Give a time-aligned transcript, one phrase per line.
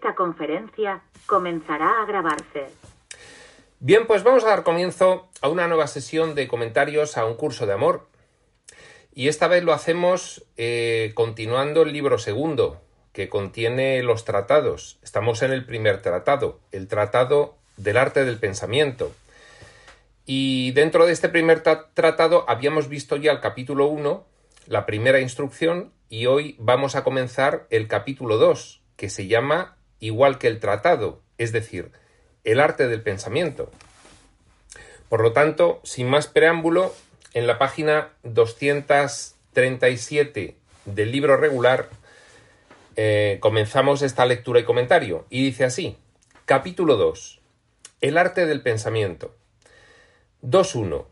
[0.00, 2.68] Esta conferencia comenzará a grabarse.
[3.80, 7.66] Bien, pues vamos a dar comienzo a una nueva sesión de comentarios a un curso
[7.66, 8.06] de amor.
[9.14, 12.80] Y esta vez lo hacemos eh, continuando el libro segundo,
[13.12, 14.98] que contiene los tratados.
[15.02, 19.12] Estamos en el primer tratado, el tratado del arte del pensamiento.
[20.24, 24.24] Y dentro de este primer tratado habíamos visto ya el capítulo 1,
[24.66, 30.38] la primera instrucción, y hoy vamos a comenzar el capítulo 2, que se llama igual
[30.38, 31.92] que el tratado, es decir,
[32.44, 33.70] el arte del pensamiento.
[35.08, 36.92] Por lo tanto, sin más preámbulo,
[37.32, 41.88] en la página 237 del libro regular
[42.96, 45.26] eh, comenzamos esta lectura y comentario.
[45.30, 45.96] Y dice así,
[46.44, 47.40] capítulo 2,
[48.00, 49.34] el arte del pensamiento.
[50.42, 51.06] 2.1.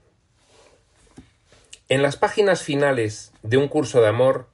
[1.89, 4.49] En las páginas finales de un curso de amor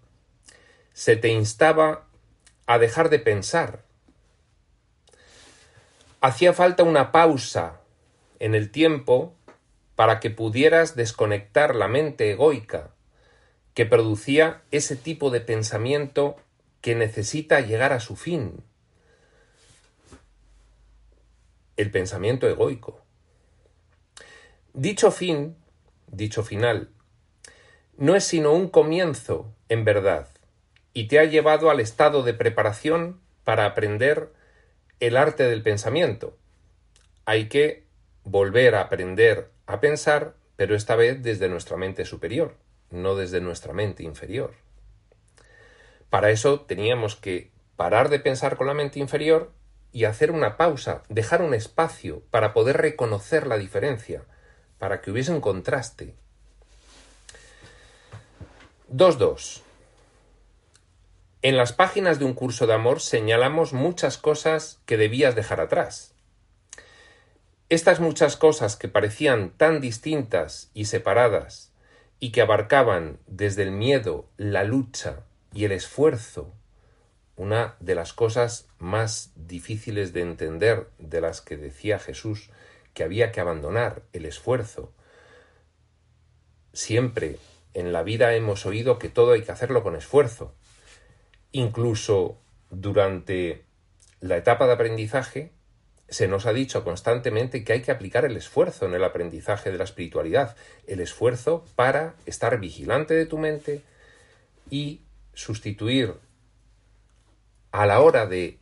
[0.92, 2.06] se te instaba
[2.66, 3.82] a dejar de pensar.
[6.24, 7.82] Hacía falta una pausa
[8.38, 9.34] en el tiempo
[9.94, 12.94] para que pudieras desconectar la mente egoica
[13.74, 16.36] que producía ese tipo de pensamiento
[16.80, 18.64] que necesita llegar a su fin.
[21.76, 23.02] El pensamiento egoico.
[24.72, 25.58] Dicho fin,
[26.06, 26.88] dicho final,
[27.98, 30.28] no es sino un comienzo, en verdad,
[30.94, 34.32] y te ha llevado al estado de preparación para aprender
[35.00, 36.36] el arte del pensamiento.
[37.24, 37.84] Hay que
[38.24, 42.56] volver a aprender a pensar, pero esta vez desde nuestra mente superior,
[42.90, 44.54] no desde nuestra mente inferior.
[46.10, 49.52] Para eso teníamos que parar de pensar con la mente inferior
[49.92, 54.22] y hacer una pausa, dejar un espacio para poder reconocer la diferencia,
[54.78, 56.14] para que hubiese un contraste.
[58.92, 59.62] 2.2.
[61.44, 66.14] En las páginas de un curso de amor señalamos muchas cosas que debías dejar atrás.
[67.68, 71.70] Estas muchas cosas que parecían tan distintas y separadas
[72.18, 76.50] y que abarcaban desde el miedo, la lucha, y el esfuerzo,
[77.36, 82.48] una de las cosas más difíciles de entender de las que decía Jesús
[82.94, 84.94] que había que abandonar el esfuerzo.
[86.72, 87.36] Siempre
[87.74, 90.54] en la vida hemos oído que todo hay que hacerlo con esfuerzo.
[91.56, 93.64] Incluso durante
[94.18, 95.52] la etapa de aprendizaje
[96.08, 99.78] se nos ha dicho constantemente que hay que aplicar el esfuerzo en el aprendizaje de
[99.78, 100.56] la espiritualidad,
[100.88, 103.82] el esfuerzo para estar vigilante de tu mente
[104.68, 106.14] y sustituir
[107.70, 108.58] a la hora de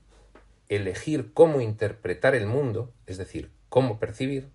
[0.68, 4.50] elegir cómo interpretar el mundo, es decir, cómo percibir,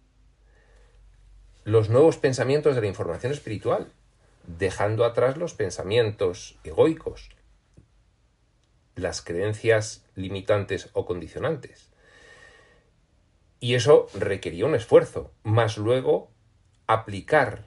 [1.63, 3.91] los nuevos pensamientos de la información espiritual,
[4.45, 7.31] dejando atrás los pensamientos egoicos,
[8.97, 11.89] las creencias limitantes o condicionantes.
[13.59, 16.29] Y eso requería un esfuerzo, más luego
[16.85, 17.65] aplicar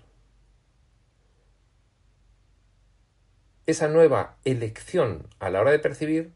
[3.67, 6.33] esa nueva elección a la hora de percibir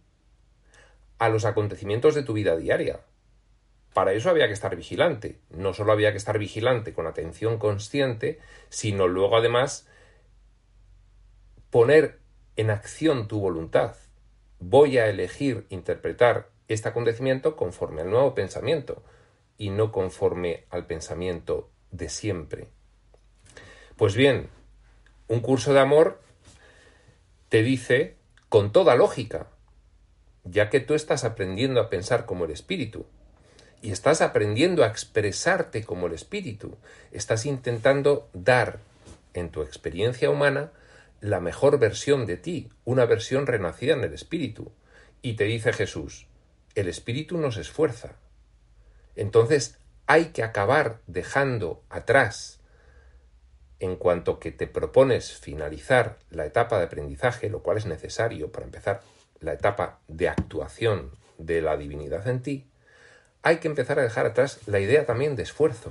[1.19, 3.01] a los acontecimientos de tu vida diaria.
[3.93, 5.39] Para eso había que estar vigilante.
[5.51, 9.89] No solo había que estar vigilante con atención consciente, sino luego además
[11.71, 12.19] poner
[12.57, 13.97] en acción tu voluntad.
[14.67, 19.03] Voy a elegir interpretar este acontecimiento conforme al nuevo pensamiento
[19.59, 22.69] y no conforme al pensamiento de siempre.
[23.97, 24.49] Pues bien,
[25.29, 26.19] un curso de amor
[27.51, 28.17] te dice
[28.49, 29.49] con toda lógica,
[30.45, 33.05] ya que tú estás aprendiendo a pensar como el espíritu
[33.83, 36.79] y estás aprendiendo a expresarte como el espíritu,
[37.13, 38.79] estás intentando dar
[39.35, 40.73] en tu experiencia humana
[41.25, 44.73] la mejor versión de ti, una versión renacida en el espíritu.
[45.23, 46.27] Y te dice Jesús,
[46.75, 48.17] el espíritu nos esfuerza.
[49.17, 52.61] Entonces hay que acabar dejando atrás
[53.81, 58.67] en cuanto que te propones finalizar la etapa de aprendizaje, lo cual es necesario para
[58.67, 59.01] empezar
[59.41, 62.67] la etapa de actuación de la divinidad en ti,
[63.43, 65.91] hay que empezar a dejar atrás la idea también de esfuerzo.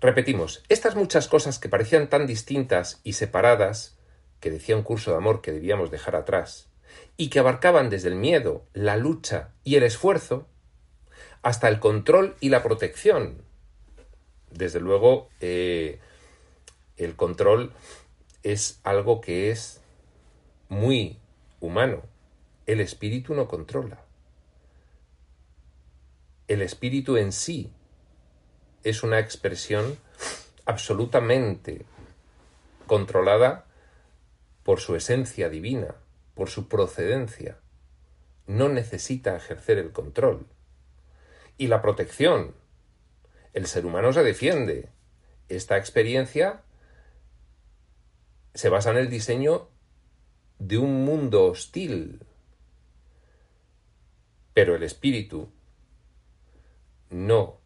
[0.00, 3.96] Repetimos, estas muchas cosas que parecían tan distintas y separadas,
[4.40, 6.68] que decía un curso de amor que debíamos dejar atrás,
[7.16, 10.46] y que abarcaban desde el miedo, la lucha y el esfuerzo,
[11.42, 13.42] hasta el control y la protección.
[14.50, 15.98] Desde luego, eh,
[16.98, 17.72] el control
[18.42, 19.80] es algo que es
[20.68, 21.18] muy
[21.60, 22.02] humano.
[22.66, 24.02] El espíritu no controla.
[26.48, 27.72] El espíritu en sí
[28.86, 29.98] es una expresión
[30.64, 31.84] absolutamente
[32.86, 33.66] controlada
[34.62, 35.96] por su esencia divina,
[36.34, 37.58] por su procedencia,
[38.46, 40.46] no necesita ejercer el control.
[41.58, 42.54] Y la protección.
[43.54, 44.88] El ser humano se defiende.
[45.48, 46.62] Esta experiencia
[48.54, 49.68] se basa en el diseño
[50.60, 52.24] de un mundo hostil.
[54.54, 55.50] Pero el espíritu
[57.10, 57.65] no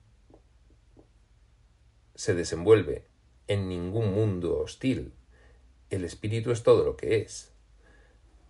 [2.21, 3.07] se desenvuelve
[3.49, 5.15] en ningún mundo hostil.
[5.89, 7.51] El espíritu es todo lo que es.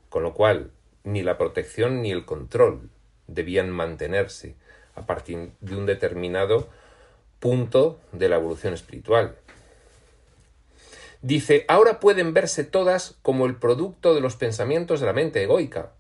[0.09, 0.73] Con lo cual,
[1.05, 2.91] ni la protección ni el control
[3.29, 4.57] debían mantenerse
[4.97, 6.69] a partir de un determinado
[7.39, 9.37] punto de la evolución espiritual.
[11.23, 15.93] Dice, ahora pueden verse todas como el producto de los pensamientos de la mente egoica.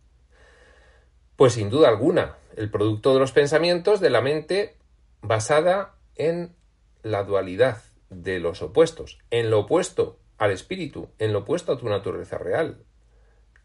[1.36, 4.74] Pues sin duda alguna, el producto de los pensamientos de la mente
[5.22, 6.58] basada en
[7.02, 11.88] la dualidad de los opuestos, en lo opuesto al espíritu, en lo opuesto a tu
[11.88, 12.84] naturaleza real.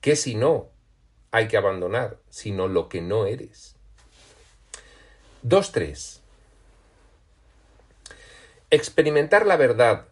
[0.02, 0.70] ¿Qué si no
[1.32, 3.76] hay que abandonar, sino lo que no eres?
[5.44, 6.20] 2.3.
[8.70, 10.08] Experimentar la verdad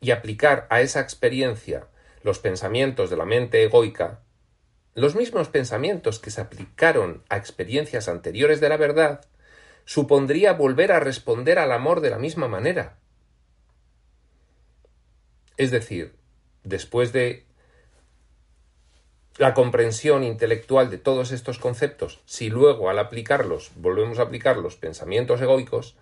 [0.00, 1.88] y aplicar a esa experiencia
[2.22, 4.20] los pensamientos de la mente egoica,
[4.94, 9.24] los mismos pensamientos que se aplicaron a experiencias anteriores de la verdad,
[9.88, 12.98] supondría volver a responder al amor de la misma manera.
[15.56, 16.14] Es decir,
[16.62, 17.46] después de
[19.38, 24.76] la comprensión intelectual de todos estos conceptos, si luego al aplicarlos volvemos a aplicar los
[24.76, 25.96] pensamientos egoicos,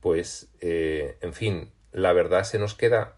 [0.00, 3.16] pues, eh, en fin, la verdad se nos queda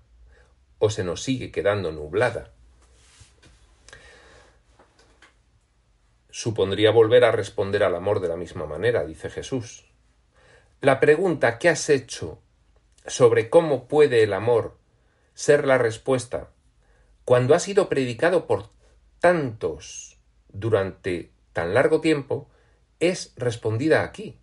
[0.78, 2.52] o se nos sigue quedando nublada.
[6.28, 9.88] Supondría volver a responder al amor de la misma manera, dice Jesús.
[10.82, 12.40] La pregunta que has hecho
[13.06, 14.76] sobre cómo puede el amor
[15.32, 16.50] ser la respuesta
[17.24, 18.68] cuando ha sido predicado por
[19.20, 20.18] tantos
[20.48, 22.50] durante tan largo tiempo
[22.98, 24.40] es respondida aquí.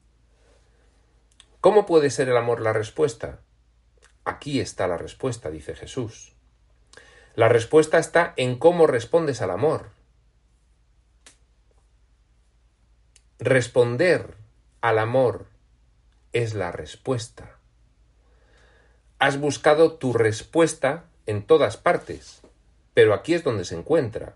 [1.60, 3.42] ¿Cómo puede ser el amor la respuesta?
[4.24, 6.38] Aquí está la respuesta, dice Jesús.
[7.36, 9.90] La respuesta está en cómo respondes al amor.
[13.40, 14.38] Responder
[14.80, 15.59] al amor
[16.34, 17.58] es la respuesta.
[19.18, 22.42] Has buscado tu respuesta en todas partes,
[22.94, 24.36] pero aquí es donde se encuentra.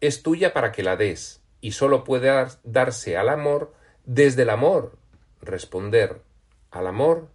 [0.00, 3.74] Es tuya para que la des, y sólo puede darse al amor
[4.04, 4.98] desde el amor,
[5.40, 6.20] responder
[6.70, 7.28] al amor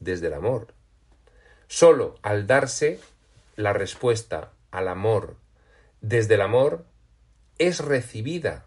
[0.00, 0.74] desde el amor.
[1.66, 3.00] Sólo al darse
[3.56, 5.36] la respuesta al amor
[6.00, 6.84] desde el amor
[7.58, 8.66] es recibida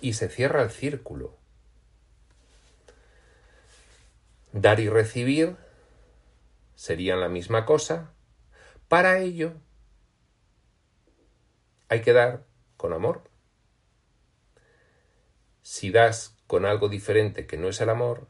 [0.00, 1.36] y se cierra el círculo.
[4.54, 5.56] Dar y recibir
[6.76, 8.12] serían la misma cosa.
[8.86, 9.54] Para ello
[11.88, 12.46] hay que dar
[12.76, 13.28] con amor.
[15.62, 18.28] Si das con algo diferente que no es el amor,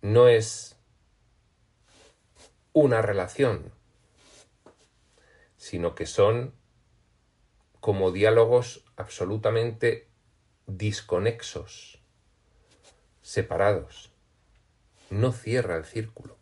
[0.00, 0.76] no es
[2.72, 3.72] una relación,
[5.56, 6.54] sino que son
[7.80, 10.06] como diálogos absolutamente
[10.68, 12.00] disconexos,
[13.22, 14.07] separados
[15.10, 16.36] no cierra el círculo.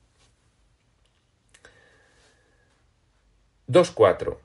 [3.68, 4.38] 2.4.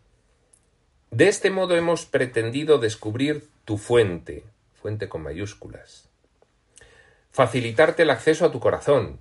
[1.12, 4.44] De este modo hemos pretendido descubrir tu fuente,
[4.82, 6.10] fuente con mayúsculas.
[7.32, 9.20] Facilitarte el acceso a tu corazón.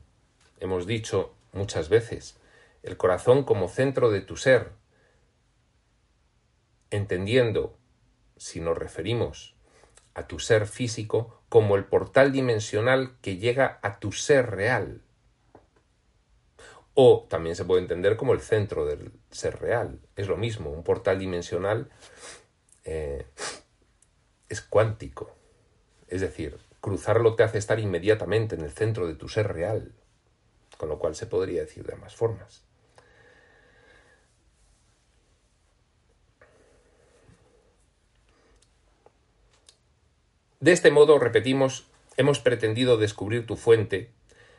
[0.58, 2.36] Hemos dicho muchas veces,
[2.82, 4.70] el corazón como centro de tu ser,
[6.90, 7.76] entendiendo,
[8.36, 9.54] si nos referimos
[10.14, 15.02] a tu ser físico, como el portal dimensional que llega a tu ser real.
[16.94, 19.98] O también se puede entender como el centro del ser real.
[20.14, 21.90] Es lo mismo, un portal dimensional
[22.84, 23.26] eh,
[24.48, 25.36] es cuántico.
[26.06, 29.92] Es decir, cruzarlo te hace estar inmediatamente en el centro de tu ser real,
[30.78, 32.62] con lo cual se podría decir de ambas formas.
[40.60, 41.86] De este modo, repetimos,
[42.18, 44.10] hemos pretendido descubrir tu fuente,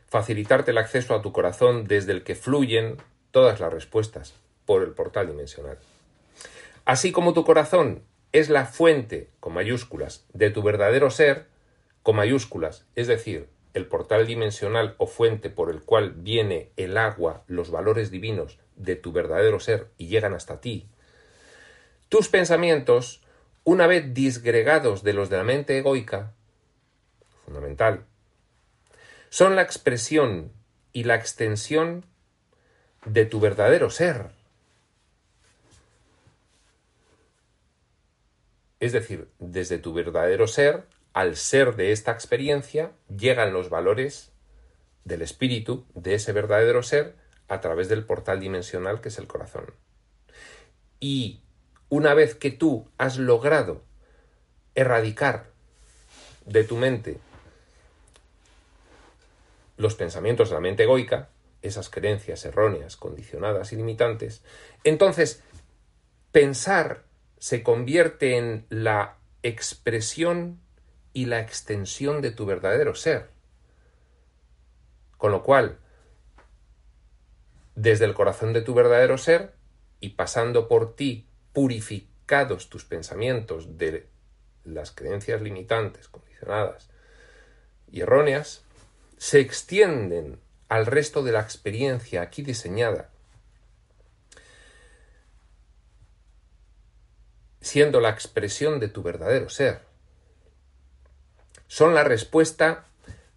[0.07, 2.97] facilitarte el acceso a tu corazón desde el que fluyen
[3.29, 4.33] todas las respuestas
[4.65, 5.77] por el portal dimensional.
[6.85, 11.45] Así como tu corazón es la fuente, con mayúsculas, de tu verdadero ser,
[12.01, 17.43] con mayúsculas, es decir, el portal dimensional o fuente por el cual viene el agua,
[17.45, 20.87] los valores divinos de tu verdadero ser y llegan hasta ti,
[22.09, 23.21] tus pensamientos
[23.63, 26.33] una vez disgregados de los de la mente egoica,
[27.45, 28.05] fundamental,
[29.29, 30.51] son la expresión
[30.93, 32.05] y la extensión
[33.05, 34.31] de tu verdadero ser.
[38.79, 44.31] Es decir, desde tu verdadero ser, al ser de esta experiencia, llegan los valores
[45.05, 47.15] del espíritu, de ese verdadero ser,
[47.47, 49.73] a través del portal dimensional que es el corazón.
[50.99, 51.41] Y
[51.91, 53.83] una vez que tú has logrado
[54.75, 55.51] erradicar
[56.45, 57.19] de tu mente
[59.75, 61.29] los pensamientos de la mente egoica,
[61.61, 64.41] esas creencias erróneas, condicionadas y limitantes,
[64.85, 65.43] entonces
[66.31, 67.03] pensar
[67.39, 70.61] se convierte en la expresión
[71.11, 73.31] y la extensión de tu verdadero ser.
[75.17, 75.77] Con lo cual,
[77.75, 79.55] desde el corazón de tu verdadero ser
[79.99, 84.07] y pasando por ti, purificados tus pensamientos de
[84.63, 86.89] las creencias limitantes, condicionadas
[87.91, 88.63] y erróneas,
[89.17, 90.39] se extienden
[90.69, 93.09] al resto de la experiencia aquí diseñada,
[97.59, 99.81] siendo la expresión de tu verdadero ser.
[101.67, 102.85] Son la respuesta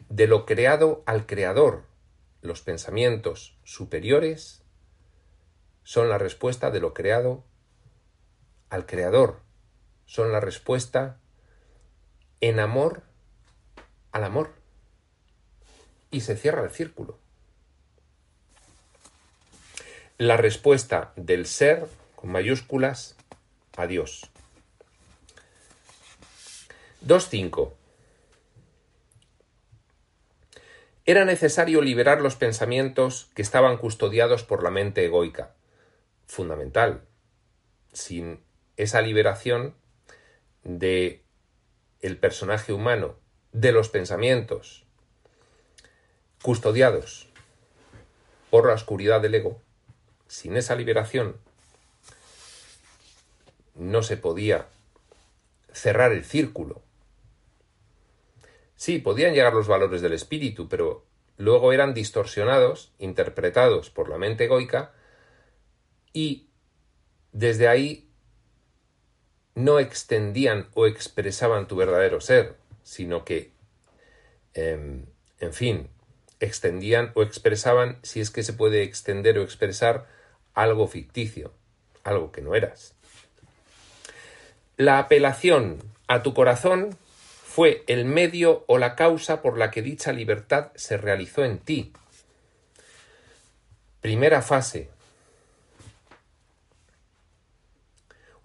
[0.09, 1.85] de lo creado al creador.
[2.41, 4.63] Los pensamientos superiores
[5.83, 7.45] son la respuesta de lo creado
[8.75, 9.41] al creador.
[10.07, 11.19] Son la respuesta
[12.41, 13.03] en amor
[14.13, 14.55] al amor.
[16.11, 17.19] Y se cierra el círculo
[20.19, 23.17] la respuesta del ser, con mayúsculas,
[23.77, 24.31] a Dios.
[27.05, 27.73] 2.5.
[31.05, 35.55] Era necesario liberar los pensamientos que estaban custodiados por la mente egoica.
[36.27, 37.03] Fundamental.
[37.93, 38.44] Sin
[38.77, 39.75] esa liberación
[40.63, 41.23] de
[42.01, 43.17] el personaje humano,
[43.53, 44.85] de los pensamientos
[46.43, 47.29] custodiados
[48.51, 49.63] por la oscuridad del ego,
[50.29, 51.37] sin esa liberación
[53.75, 54.67] no se podía
[55.73, 56.83] cerrar el círculo.
[58.77, 61.05] Sí, podían llegar los valores del espíritu, pero
[61.37, 64.93] luego eran distorsionados, interpretados por la mente egoica,
[66.13, 66.49] y
[67.33, 68.04] desde ahí
[69.55, 73.53] no extendían o expresaban tu verdadero ser, sino que,
[74.55, 75.07] em,
[75.41, 75.89] en fin,
[76.41, 80.07] extendían o expresaban, si es que se puede extender o expresar,
[80.55, 81.53] algo ficticio,
[82.05, 82.95] algo que no eras.
[84.77, 86.97] La apelación a tu corazón
[87.45, 91.93] fue el medio o la causa por la que dicha libertad se realizó en ti.
[94.01, 94.91] Primera fase.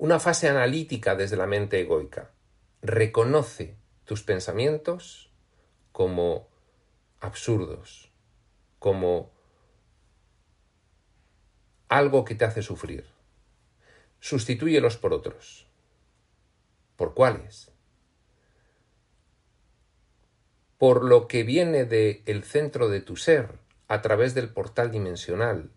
[0.01, 2.32] Una fase analítica desde la mente egoica.
[2.82, 3.75] Reconoce
[4.06, 5.29] tus pensamientos
[5.91, 6.48] como
[7.20, 8.10] absurdos,
[8.79, 9.29] como
[11.89, 13.08] algo que te hace sufrir.
[14.22, 15.68] Sustitúyelos por otros.
[16.96, 17.70] ¿Por cuáles?
[20.77, 25.72] Por lo que viene del el centro de tu ser, a través del portal dimensional,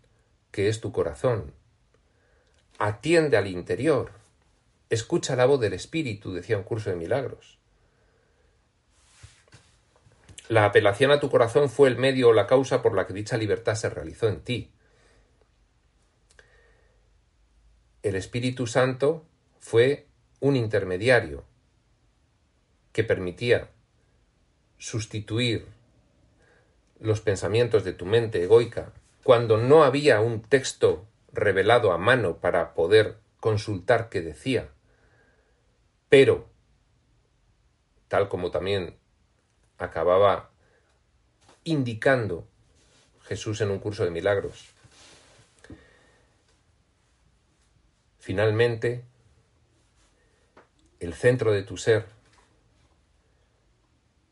[0.51, 1.53] que es tu corazón.
[2.85, 4.11] Atiende al interior.
[4.89, 7.57] Escucha la voz del Espíritu, decía un curso de milagros.
[10.49, 13.37] La apelación a tu corazón fue el medio o la causa por la que dicha
[13.37, 14.69] libertad se realizó en ti.
[18.01, 19.25] el Espíritu Santo
[19.61, 20.07] fue
[20.41, 21.45] un intermediario
[22.91, 23.69] que permitía
[24.77, 25.67] sustituir
[26.99, 28.91] los pensamientos de tu mente egoica
[29.23, 34.69] cuando no había un texto revelado a mano para poder consultar qué decía.
[36.07, 36.47] Pero,
[38.07, 38.97] tal como también
[39.77, 40.51] acababa
[41.65, 42.47] indicando
[43.23, 44.73] Jesús en un curso de milagros,
[48.23, 49.03] Finalmente,
[51.01, 52.05] el centro de tu ser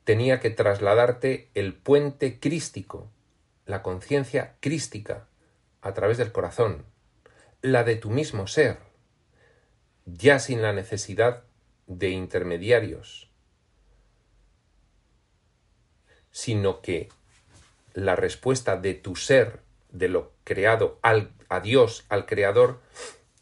[0.05, 3.09] tenía que trasladarte el puente crístico,
[3.65, 5.27] la conciencia crística,
[5.81, 6.85] a través del corazón,
[7.61, 8.79] la de tu mismo ser,
[10.05, 11.43] ya sin la necesidad
[11.87, 13.29] de intermediarios,
[16.31, 17.09] sino que
[17.93, 19.59] la respuesta de tu ser,
[19.91, 22.79] de lo creado a Dios, al Creador,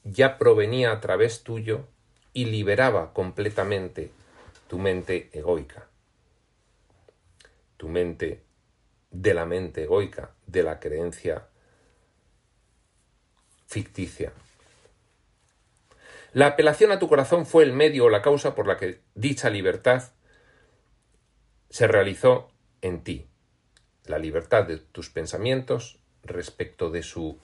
[0.03, 1.88] ya provenía a través tuyo
[2.34, 4.12] y liberaba completamente
[4.67, 5.88] tu mente egoica.
[7.77, 8.43] Tu mente
[9.12, 11.48] de la mente egoica, de la creencia
[13.70, 14.34] ficticia.
[16.34, 19.50] La apelación a tu corazón fue el medio o la causa por la que dicha
[19.50, 20.12] libertad
[21.70, 23.28] se realizó en ti.
[24.06, 27.40] La libertad de tus pensamientos respecto de su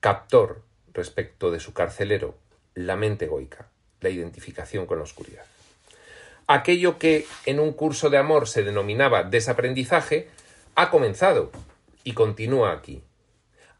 [0.00, 2.36] captor respecto de su carcelero,
[2.74, 3.70] la mente egoica.
[4.00, 5.46] la identificación con la oscuridad.
[6.46, 10.28] Aquello que en un curso de amor se denominaba desaprendizaje
[10.74, 11.50] ha comenzado
[12.04, 13.02] y continúa aquí.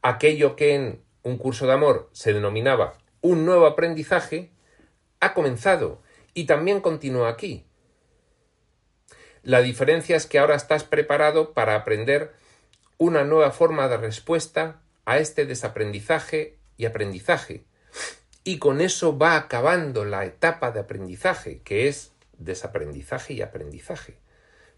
[0.06, 4.50] Aquello que en un curso de amor se denominaba un nuevo aprendizaje
[5.18, 6.02] ha comenzado
[6.34, 7.64] y también continúa aquí.
[9.42, 12.34] La diferencia es que ahora estás preparado para aprender
[12.98, 17.64] una nueva forma de respuesta a este desaprendizaje y aprendizaje.
[18.44, 24.18] Y con eso va acabando la etapa de aprendizaje, que es desaprendizaje y aprendizaje.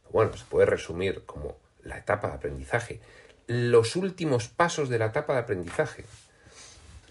[0.08, 3.00] Bueno, se puede resumir como la etapa de aprendizaje.
[3.46, 6.04] Los últimos pasos de la etapa de aprendizaje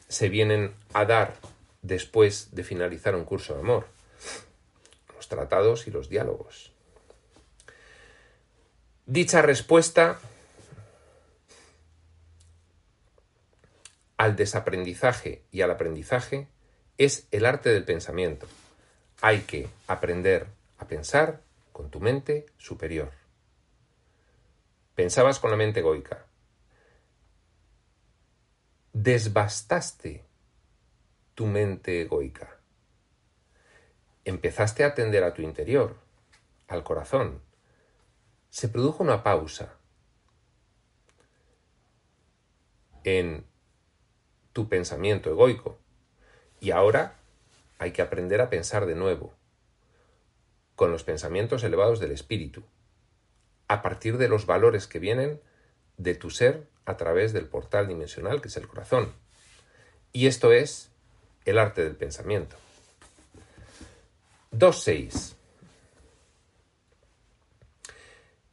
[0.08, 1.36] se vienen a dar
[1.82, 3.88] después de finalizar un curso de amor.
[5.16, 6.72] Los tratados y los diálogos.
[9.06, 10.20] Dicha respuesta
[14.18, 16.48] al desaprendizaje y al aprendizaje
[16.98, 18.48] es el arte del pensamiento.
[19.22, 20.48] Hay que aprender
[20.80, 23.12] a pensar con tu mente superior.
[24.96, 26.26] Pensabas con la mente egoica.
[28.94, 30.26] Desbastaste
[31.34, 32.58] tu mente egoica.
[34.24, 35.98] Empezaste a atender a tu interior,
[36.68, 37.42] al corazón.
[38.50, 39.78] Se produjo una pausa
[43.04, 43.46] en
[44.54, 45.78] tu pensamiento egoico.
[46.62, 47.20] Y ahora
[47.78, 49.36] hay que aprender a pensar de nuevo,
[50.78, 52.64] con los pensamientos elevados del espíritu,
[53.68, 55.42] a partir de los valores que vienen
[55.98, 59.14] de tu ser a través del portal dimensional que es el corazón.
[60.14, 60.92] Y esto es
[61.46, 62.56] el arte del pensamiento.
[64.52, 65.34] 2.6.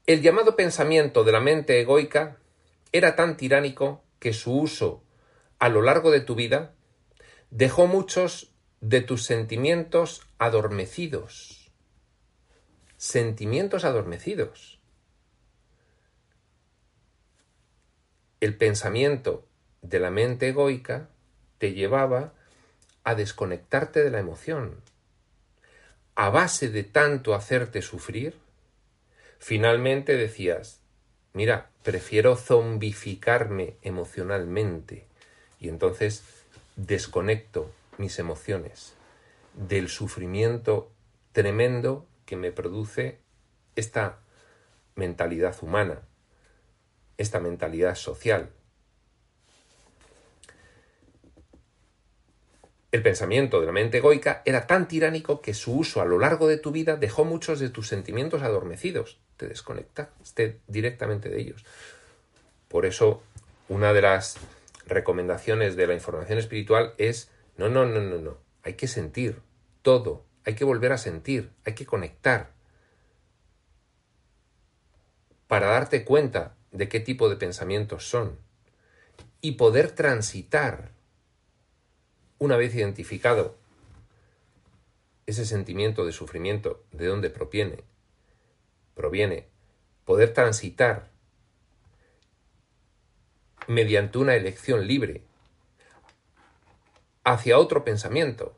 [0.07, 2.38] El llamado pensamiento de la mente egoica
[2.90, 5.02] era tan tiránico que su uso
[5.59, 6.75] a lo largo de tu vida
[7.50, 11.71] dejó muchos de tus sentimientos adormecidos.
[12.97, 14.81] Sentimientos adormecidos.
[18.43, 19.47] El pensamiento
[19.83, 21.09] de la mente egoica
[21.59, 22.33] te llevaba
[23.05, 24.81] a desconectarte de la emoción.
[26.17, 28.35] A base de tanto hacerte sufrir,
[29.39, 30.81] finalmente decías,
[31.35, 35.07] mira, prefiero zombificarme emocionalmente
[35.61, 36.25] y entonces
[36.75, 38.95] desconecto mis emociones
[39.55, 40.91] del sufrimiento
[41.31, 43.21] tremendo que me produce
[43.76, 44.19] esta
[44.97, 46.00] mentalidad humana,
[47.19, 48.51] esta mentalidad social.
[52.93, 56.47] El pensamiento de la mente egoica era tan tiránico que su uso a lo largo
[56.47, 61.65] de tu vida dejó muchos de tus sentimientos adormecidos, te desconectaste directamente de ellos.
[62.69, 63.23] Por eso,
[63.69, 64.37] una de las
[64.87, 68.37] recomendaciones de la información espiritual es no, no, no, no, no.
[68.63, 69.41] Hay que sentir
[69.81, 72.51] todo, hay que volver a sentir, hay que conectar
[75.49, 78.39] para darte cuenta de qué tipo de pensamientos son
[79.41, 80.93] y poder transitar
[82.39, 83.56] una vez identificado
[85.26, 87.85] ese sentimiento de sufrimiento, de dónde proviene,
[88.95, 89.47] proviene,
[90.04, 91.11] poder transitar
[93.69, 95.23] mediante una elección libre
[97.25, 98.56] hacia otro pensamiento.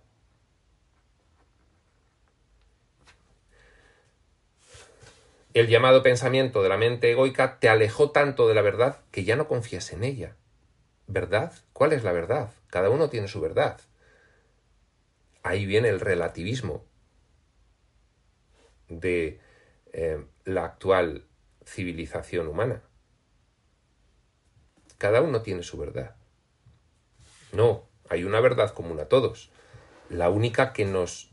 [5.55, 9.37] El llamado pensamiento de la mente egoica te alejó tanto de la verdad que ya
[9.37, 10.35] no confías en ella.
[11.07, 11.53] ¿Verdad?
[11.73, 12.53] ¿Cuál es la verdad?
[12.67, 13.81] Cada uno tiene su verdad.
[15.45, 16.85] Ahí viene el relativismo
[18.88, 19.38] de
[19.93, 21.25] eh, la actual
[21.64, 22.83] civilización humana.
[24.99, 26.17] Cada uno tiene su verdad.
[27.53, 29.51] No, hay una verdad común a todos,
[30.09, 31.31] la única que nos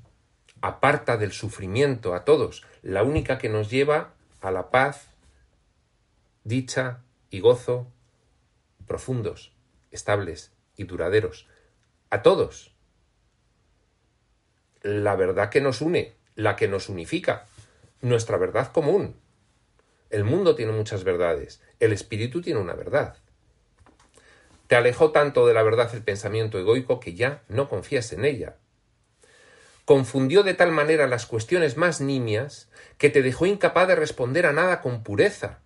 [0.62, 5.08] aparta del sufrimiento a todos, la única que nos lleva a la paz,
[6.44, 7.88] dicha y gozo
[8.88, 9.54] profundos,
[9.92, 11.48] estables y duraderos,
[12.10, 12.76] a todos.
[14.82, 17.46] La verdad que nos une, la que nos unifica,
[18.02, 19.16] nuestra verdad común.
[20.10, 23.16] El mundo tiene muchas verdades, el espíritu tiene una verdad.
[24.68, 28.58] Te alejó tanto de la verdad el pensamiento egoico que ya no confías en ella.
[29.86, 34.54] Confundió de tal manera las cuestiones más nimias que te dejó incapaz de responder a
[34.54, 35.60] nada con pureza.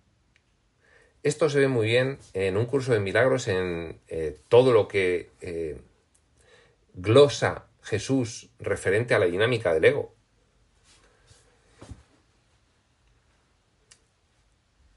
[1.22, 5.30] Esto se ve muy bien en un curso de milagros, en eh, todo lo que
[5.40, 5.80] eh,
[6.94, 10.14] glosa Jesús referente a la dinámica del ego.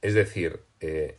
[0.01, 1.17] Es decir, eh,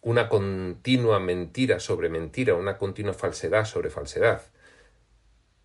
[0.00, 4.42] una continua mentira sobre mentira, una continua falsedad sobre falsedad.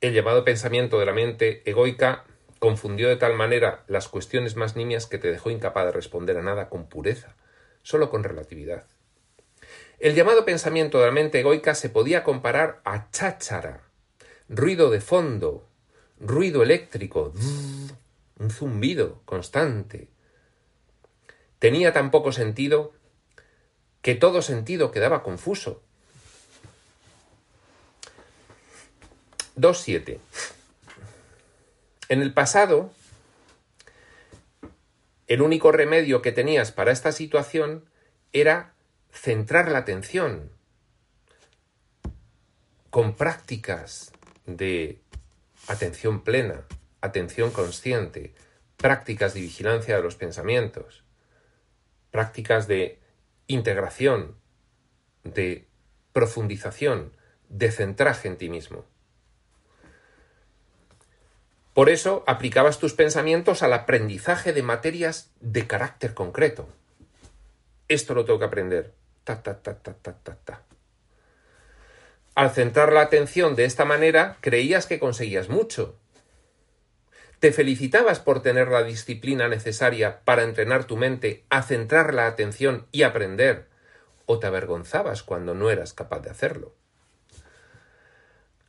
[0.04, 2.26] El llamado pensamiento de la mente egoica
[2.60, 6.42] confundió de tal manera las cuestiones más nimias que te dejó incapaz de responder a
[6.42, 7.38] nada con pureza,
[7.84, 8.84] solo con relatividad.
[10.00, 13.84] El llamado pensamiento de la mente egoica se podía comparar a cháchara,
[14.50, 15.70] ruido de fondo,
[16.20, 17.32] ruido eléctrico,
[18.40, 20.10] un zumbido constante.
[21.60, 22.92] Tenía tan poco sentido
[24.02, 25.82] que todo sentido quedaba confuso.
[29.58, 30.20] 2.7.
[32.10, 32.92] En el pasado,
[35.28, 37.86] el único remedio que tenías para esta situación
[38.34, 38.74] era
[39.12, 40.52] centrar la atención
[42.90, 44.12] con prácticas
[44.46, 45.00] de
[45.68, 46.66] atención plena,
[47.02, 48.34] atención consciente,
[48.78, 51.04] prácticas de vigilancia de los pensamientos,
[52.12, 53.00] prácticas de
[53.48, 54.36] integración,
[55.24, 55.68] de
[56.12, 57.14] profundización,
[57.50, 58.86] de centraje en ti mismo.
[61.74, 66.70] Por eso aplicabas tus pensamientos al aprendizaje de materias de carácter concreto.
[67.88, 68.94] Esto lo tengo que aprender.
[69.24, 70.62] Ta, ta, ta, ta, ta, ta, ta.
[72.36, 75.98] Al centrar la atención de esta manera, creías que conseguías mucho.
[77.40, 82.88] Te felicitabas por tener la disciplina necesaria para entrenar tu mente a centrar la atención
[82.92, 83.68] y aprender,
[84.26, 86.74] o te avergonzabas cuando no eras capaz de hacerlo.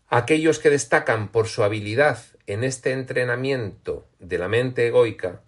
[0.09, 5.41] Aquellos que destacan por su habilidad en este entrenamiento de la mente egoica,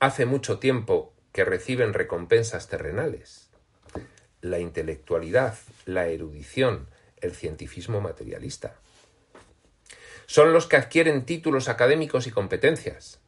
[0.00, 3.48] hace mucho tiempo que reciben recompensas terrenales.
[4.42, 6.88] La intelectualidad, la erudición,
[7.22, 8.76] el cientifismo materialista.
[10.26, 13.20] Son los que adquieren títulos académicos y competencias,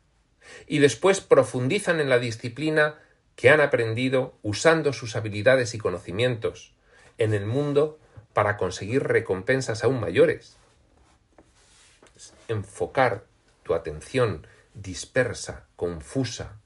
[0.66, 2.98] y después profundizan en la disciplina
[3.36, 6.74] que han aprendido usando sus habilidades y conocimientos
[7.16, 7.98] en el mundo
[8.34, 10.58] para conseguir recompensas aún mayores
[12.48, 13.24] enfocar
[13.62, 16.58] tu atención dispersa, confusa,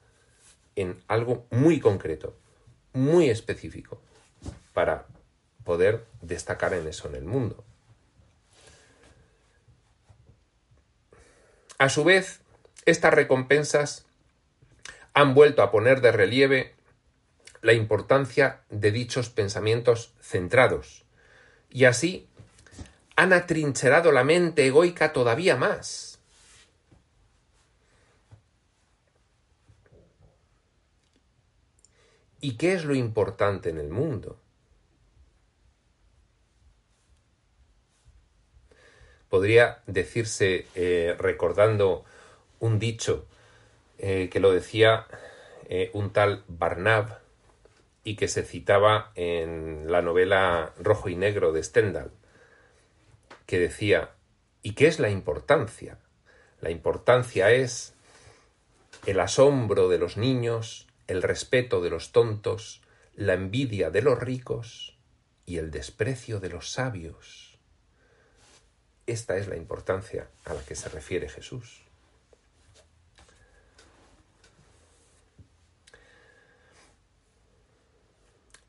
[0.75, 2.35] en algo muy concreto,
[2.93, 3.99] muy específico,
[4.73, 5.07] para
[5.63, 7.63] poder destacar en eso en el mundo.
[11.79, 12.41] A su vez,
[12.85, 14.05] estas recompensas
[15.13, 16.75] han vuelto a poner de relieve
[17.61, 21.05] la importancia de dichos pensamientos centrados,
[21.69, 22.29] y así
[23.17, 26.19] han atrincherado la mente egoica todavía más.
[32.39, 34.39] ¿Y qué es lo importante en el mundo?
[39.29, 42.05] Podría decirse, eh, recordando
[42.59, 43.25] un dicho
[43.97, 45.07] eh, que lo decía
[45.67, 47.17] eh, un tal Barnab
[48.03, 52.11] y que se citaba en la novela Rojo y Negro de Stendhal
[53.47, 54.11] que decía,
[54.61, 55.97] ¿y qué es la importancia?
[56.61, 57.93] La importancia es
[59.07, 62.81] el asombro de los niños, el respeto de los tontos,
[63.15, 64.97] la envidia de los ricos
[65.45, 67.57] y el desprecio de los sabios.
[69.07, 71.81] Esta es la importancia a la que se refiere Jesús.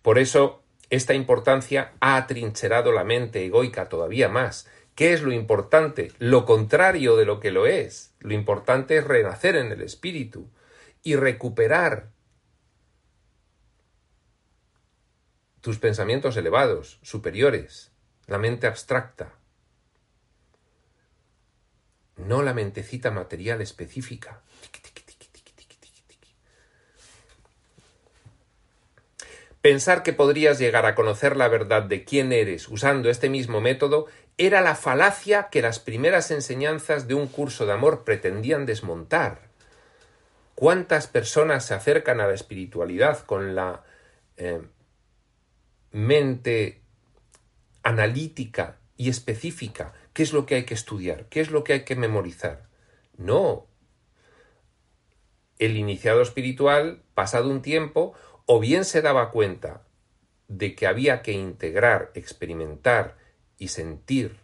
[0.03, 4.69] Por eso esta importancia ha atrincherado la mente egoica todavía más.
[4.95, 6.13] ¿Qué es lo importante?
[6.19, 8.15] Lo contrario de lo que lo es.
[8.21, 10.51] Lo importante es renacer en el espíritu
[11.03, 12.11] y recuperar
[15.61, 17.93] tus pensamientos elevados, superiores,
[18.27, 19.35] la mente abstracta,
[22.17, 24.43] no la mentecita material específica.
[29.69, 34.07] Pensar que podrías llegar a conocer la verdad de quién eres usando este mismo método
[34.39, 39.51] era la falacia que las primeras enseñanzas de un curso de amor pretendían desmontar.
[40.55, 43.85] ¿Cuántas personas se acercan a la espiritualidad con la
[44.39, 44.63] eh,
[45.91, 46.81] mente
[47.83, 49.93] analítica y específica?
[50.15, 51.27] ¿Qué es lo que hay que estudiar?
[51.27, 52.71] ¿Qué es lo que hay que memorizar?
[53.19, 53.67] No.
[55.59, 58.15] El iniciado espiritual, pasado un tiempo,
[58.51, 59.83] o bien se daba cuenta
[60.49, 63.19] de que había que integrar, experimentar
[63.59, 64.39] y sentir,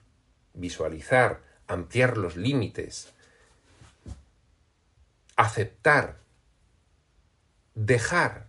[0.52, 3.14] visualizar, ampliar los límites,
[5.36, 6.18] aceptar,
[7.74, 8.48] dejar,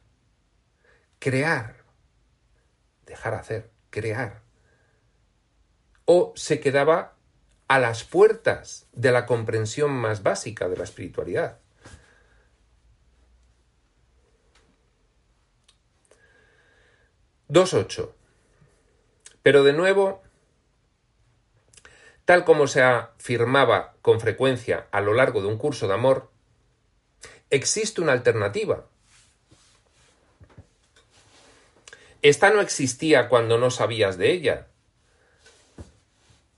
[1.19, 1.77] crear,
[3.05, 4.41] dejar hacer, crear,
[6.03, 7.15] o se quedaba
[7.69, 11.59] a las puertas de la comprensión más básica de la espiritualidad.
[17.49, 18.11] 2.8.
[19.43, 20.23] Pero de nuevo,
[22.25, 26.31] tal como se afirmaba con frecuencia a lo largo de un curso de amor,
[27.49, 28.85] existe una alternativa.
[32.21, 34.67] Esta no existía cuando no sabías de ella,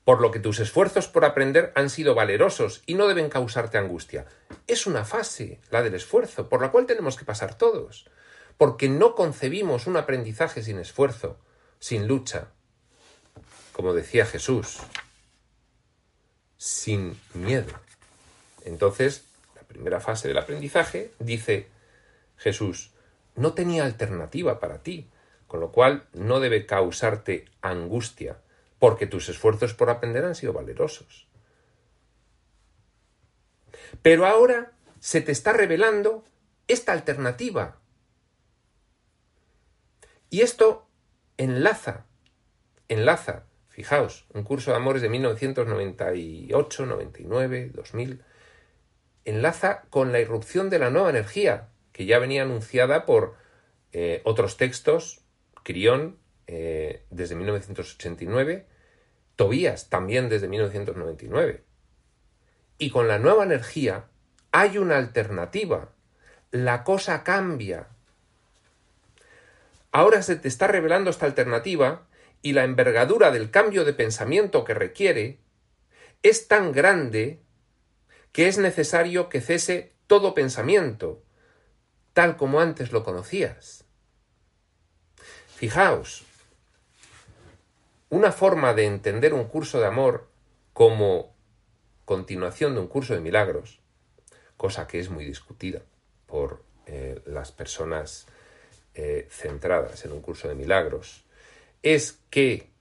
[0.05, 4.25] por lo que tus esfuerzos por aprender han sido valerosos y no deben causarte angustia.
[4.65, 8.09] Es una fase, la del esfuerzo, por la cual tenemos que pasar todos,
[8.57, 11.37] porque no concebimos un aprendizaje sin esfuerzo,
[11.79, 12.49] sin lucha,
[13.71, 14.79] como decía Jesús,
[16.57, 17.73] sin miedo.
[18.65, 21.67] Entonces, la primera fase del aprendizaje, dice
[22.37, 22.91] Jesús,
[23.35, 25.07] no tenía alternativa para ti,
[25.45, 28.37] con lo cual no debe causarte angustia,
[28.79, 31.27] porque tus esfuerzos por aprender han sido valerosos.
[34.01, 36.23] Pero ahora se te está revelando
[36.67, 37.77] esta alternativa.
[40.29, 40.87] Y esto
[41.37, 42.05] enlaza,
[42.89, 48.23] enlaza, fijaos, un curso de amores de 1998, 99, 2000,
[49.25, 53.35] enlaza con la irrupción de la nueva energía, que ya venía anunciada por
[53.91, 55.21] eh, otros textos,
[55.63, 58.67] Crión, eh, desde 1989,
[59.35, 61.63] Tobías también desde 1999.
[62.79, 64.05] Y con la nueva energía
[64.51, 65.91] hay una alternativa.
[66.51, 67.87] La cosa cambia.
[69.91, 72.07] Ahora se te está revelando esta alternativa
[72.41, 75.39] y la envergadura del cambio de pensamiento que requiere
[76.23, 77.41] es tan grande
[78.31, 81.23] que es necesario que cese todo pensamiento,
[82.13, 83.85] tal como antes lo conocías.
[85.55, 86.23] Fijaos,
[88.09, 90.27] una forma de entender un curso de amor
[90.73, 91.33] como
[92.05, 93.79] continuación de un curso de milagros,
[94.55, 95.81] cosa que es muy discutida
[96.25, 98.27] por eh, las personas
[98.99, 101.23] eh, centradas en un curso de milagros,
[101.83, 102.71] es que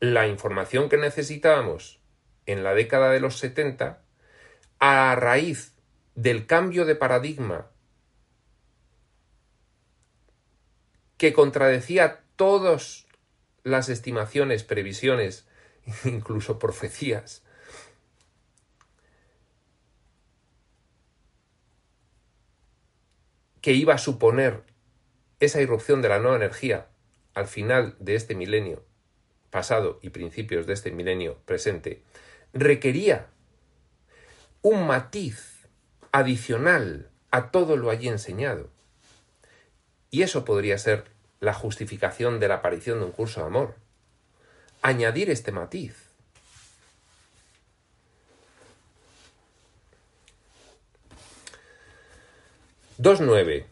[0.00, 2.00] la información que necesitábamos
[2.44, 4.02] en la década de los 70,
[4.80, 5.74] a raíz
[6.16, 7.70] del cambio de paradigma
[11.16, 13.06] que contradecía todas
[13.62, 15.46] las estimaciones, previsiones,
[16.04, 17.44] incluso profecías.
[23.68, 24.62] Que iba a suponer
[25.40, 26.86] esa irrupción de la nueva energía
[27.34, 28.82] al final de este milenio
[29.50, 32.02] pasado y principios de este milenio presente,
[32.54, 33.26] requería
[34.62, 35.68] un matiz
[36.12, 38.70] adicional a todo lo allí enseñado.
[40.10, 41.04] Y eso podría ser
[41.38, 43.74] la justificación de la aparición de un curso de amor.
[44.80, 46.07] Añadir este matiz.
[53.00, 53.64] Dos nueve.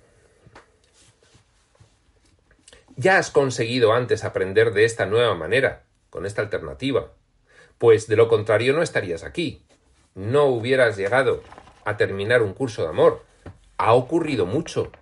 [2.95, 7.11] Ya has conseguido antes aprender de esta nueva manera, con esta alternativa,
[7.77, 9.65] pues de lo contrario no estarías aquí.
[10.15, 11.43] No hubieras llegado
[11.85, 13.25] a terminar un curso de amor.
[13.79, 14.93] Ha ocurrido mucho,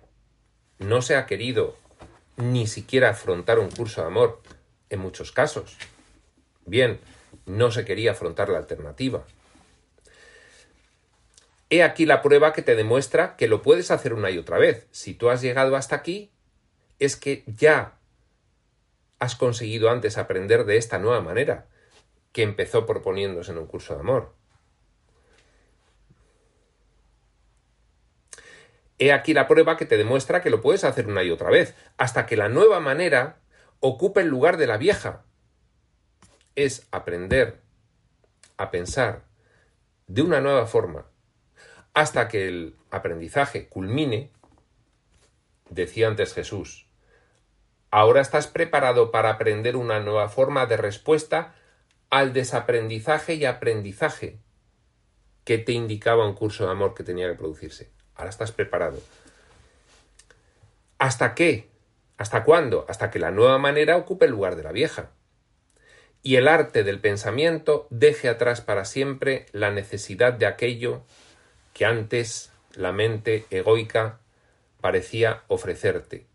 [0.79, 1.75] no se ha querido
[2.35, 4.41] ni siquiera afrontar un curso de amor
[4.89, 5.77] en muchos casos.
[6.65, 6.99] Bien,
[7.45, 9.23] no se quería afrontar la alternativa.
[11.69, 14.87] He aquí la prueba que te demuestra que lo puedes hacer una y otra vez.
[14.91, 16.31] Si tú has llegado hasta aquí,
[16.99, 17.97] es que ya
[19.19, 21.67] has conseguido antes aprender de esta nueva manera
[22.31, 24.35] que empezó proponiéndose en un curso de amor.
[28.97, 31.75] He aquí la prueba que te demuestra que lo puedes hacer una y otra vez,
[31.97, 33.39] hasta que la nueva manera
[33.79, 35.25] ocupe el lugar de la vieja.
[36.55, 37.61] Es aprender
[38.57, 39.23] a pensar
[40.07, 41.07] de una nueva forma,
[41.95, 44.29] hasta que el aprendizaje culmine,
[45.69, 46.87] decía antes Jesús,
[47.89, 51.55] ahora estás preparado para aprender una nueva forma de respuesta
[52.09, 54.39] al desaprendizaje y aprendizaje
[55.45, 57.89] que te indicaba un curso de amor que tenía que producirse.
[58.15, 58.99] Ahora estás preparado.
[60.97, 61.69] ¿Hasta qué?
[62.17, 62.85] ¿Hasta cuándo?
[62.89, 65.11] Hasta que la nueva manera ocupe el lugar de la vieja.
[66.21, 71.05] Y el arte del pensamiento deje atrás para siempre la necesidad de aquello
[71.75, 74.19] que antes la mente egoica
[74.79, 76.25] parecía ofrecerte,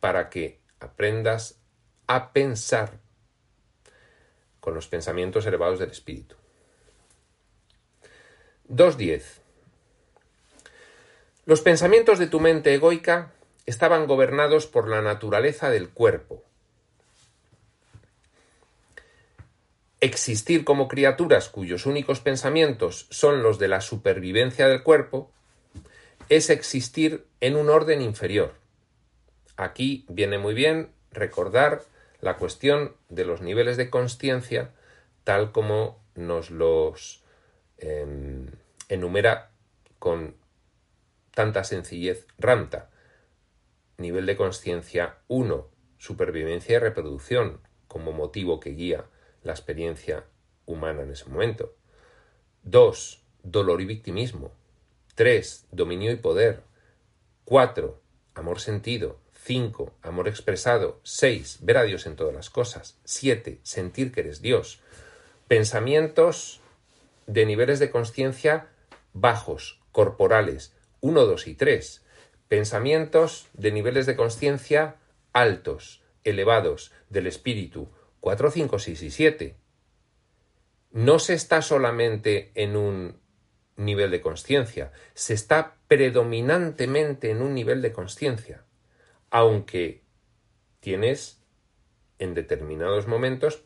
[0.00, 1.60] para que aprendas
[2.08, 2.98] a pensar
[4.58, 6.34] con los pensamientos elevados del espíritu.
[8.68, 9.22] 2.10
[11.44, 13.30] los pensamientos de tu mente egoica
[13.66, 16.42] estaban gobernados por la naturaleza del cuerpo.
[20.06, 25.32] Existir como criaturas cuyos únicos pensamientos son los de la supervivencia del cuerpo
[26.28, 28.54] es existir en un orden inferior.
[29.56, 31.82] Aquí viene muy bien recordar
[32.20, 34.70] la cuestión de los niveles de consciencia
[35.24, 37.24] tal como nos los
[37.78, 38.46] em,
[38.88, 39.50] enumera
[39.98, 40.36] con
[41.34, 42.90] tanta sencillez Ramta.
[43.98, 49.06] Nivel de conciencia 1, supervivencia y reproducción como motivo que guía
[49.46, 50.24] la experiencia
[50.66, 51.74] humana en ese momento.
[52.64, 53.22] 2.
[53.44, 54.52] Dolor y victimismo.
[55.14, 55.68] 3.
[55.70, 56.62] Dominio y poder.
[57.44, 58.00] 4.
[58.34, 59.18] Amor sentido.
[59.44, 59.94] 5.
[60.02, 61.00] Amor expresado.
[61.04, 61.58] 6.
[61.62, 62.98] Ver a Dios en todas las cosas.
[63.04, 63.60] 7.
[63.62, 64.80] Sentir que eres Dios.
[65.48, 66.60] Pensamientos
[67.26, 68.68] de niveles de conciencia
[69.12, 70.74] bajos, corporales.
[71.00, 72.02] 1, 2 y 3.
[72.48, 74.96] Pensamientos de niveles de conciencia
[75.32, 77.88] altos, elevados, del espíritu.
[78.26, 79.56] 4, 5, 6 y 7.
[80.90, 83.20] No se está solamente en un
[83.76, 88.64] nivel de conciencia, se está predominantemente en un nivel de conciencia,
[89.30, 90.02] aunque
[90.80, 91.40] tienes
[92.18, 93.62] en determinados momentos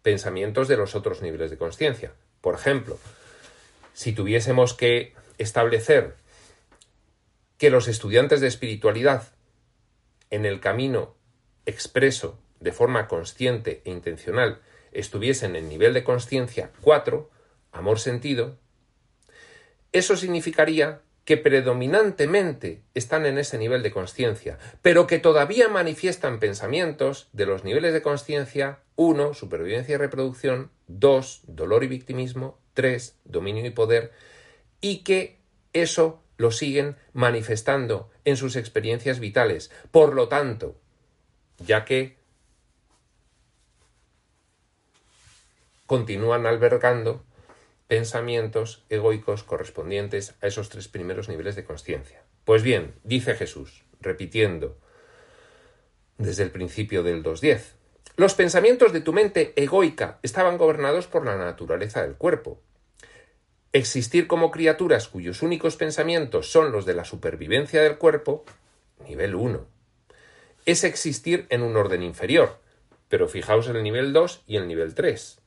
[0.00, 2.14] pensamientos de los otros niveles de conciencia.
[2.40, 2.98] Por ejemplo,
[3.92, 6.16] si tuviésemos que establecer
[7.58, 9.34] que los estudiantes de espiritualidad
[10.30, 11.14] en el camino
[11.66, 14.60] expreso de forma consciente e intencional
[14.92, 17.30] estuviesen en nivel de conciencia 4,
[17.72, 18.58] amor sentido,
[19.92, 27.28] eso significaría que predominantemente están en ese nivel de conciencia, pero que todavía manifiestan pensamientos
[27.32, 33.64] de los niveles de conciencia 1, supervivencia y reproducción, 2, dolor y victimismo, 3, dominio
[33.64, 34.12] y poder,
[34.80, 35.38] y que
[35.72, 39.70] eso lo siguen manifestando en sus experiencias vitales.
[39.90, 40.76] Por lo tanto,
[41.58, 42.21] ya que
[45.86, 47.24] continúan albergando
[47.92, 52.22] pensamientos egoicos correspondientes a esos tres primeros niveles de conciencia.
[52.44, 54.78] Pues bien, dice Jesús, repitiendo
[56.16, 57.60] desde el principio del 2.10,
[58.16, 62.60] los pensamientos de tu mente egoica estaban gobernados por la naturaleza del cuerpo.
[63.74, 68.44] Existir como criaturas cuyos únicos pensamientos son los de la supervivencia del cuerpo,
[69.06, 69.66] nivel 1.
[70.64, 72.58] Es existir en un orden inferior,
[73.08, 75.41] pero fijaos en el nivel 2 y el nivel 3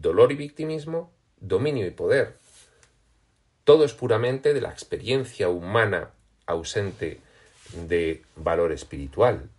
[0.00, 2.36] dolor y victimismo, dominio y poder.
[3.64, 6.10] Todo es puramente de la experiencia humana
[6.46, 7.20] ausente
[7.72, 9.50] de valor espiritual.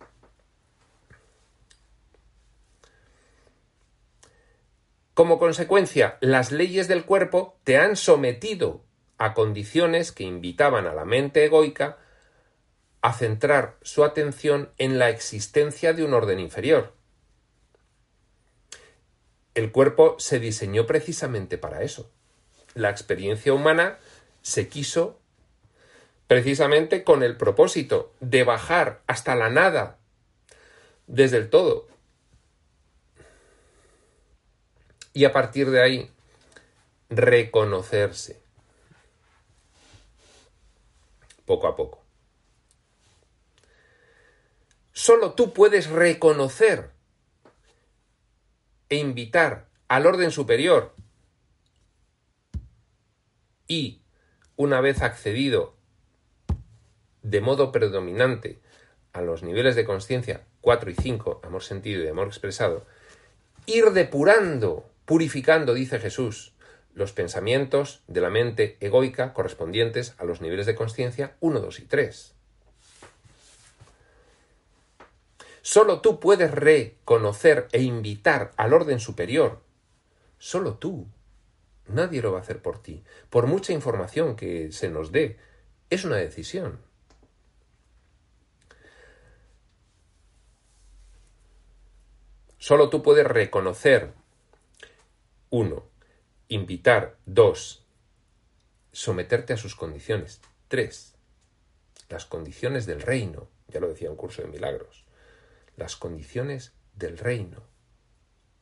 [5.14, 8.82] Como consecuencia, las leyes del cuerpo te han sometido
[9.18, 11.98] a condiciones que invitaban a la mente egoica
[13.00, 16.94] a centrar su atención en la existencia de un orden inferior,
[19.58, 22.08] el cuerpo se diseñó precisamente para eso.
[22.74, 23.98] La experiencia humana
[24.40, 25.18] se quiso
[26.28, 29.98] precisamente con el propósito de bajar hasta la nada
[31.08, 31.88] desde el todo.
[35.12, 36.10] Y a partir de ahí,
[37.10, 38.40] reconocerse
[41.46, 42.00] poco a poco.
[44.92, 46.96] Solo tú puedes reconocer
[48.88, 50.94] e invitar al orden superior
[53.66, 54.00] y,
[54.56, 55.76] una vez accedido
[57.22, 58.58] de modo predominante
[59.12, 62.86] a los niveles de conciencia 4 y 5, amor sentido y amor expresado,
[63.66, 66.54] ir depurando, purificando, dice Jesús,
[66.94, 71.84] los pensamientos de la mente egoica correspondientes a los niveles de conciencia 1, 2 y
[71.84, 72.37] 3.
[75.70, 79.60] Solo tú puedes reconocer e invitar al orden superior.
[80.38, 81.06] Solo tú.
[81.88, 83.04] Nadie lo va a hacer por ti.
[83.28, 85.36] Por mucha información que se nos dé,
[85.90, 86.80] es una decisión.
[92.56, 94.14] Solo tú puedes reconocer,
[95.50, 95.84] uno,
[96.48, 97.84] invitar, dos,
[98.92, 101.14] someterte a sus condiciones, tres,
[102.08, 105.07] las condiciones del reino, ya lo decía un curso de milagros
[105.78, 107.62] las condiciones del reino.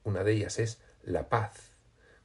[0.05, 1.73] Una de ellas es la paz.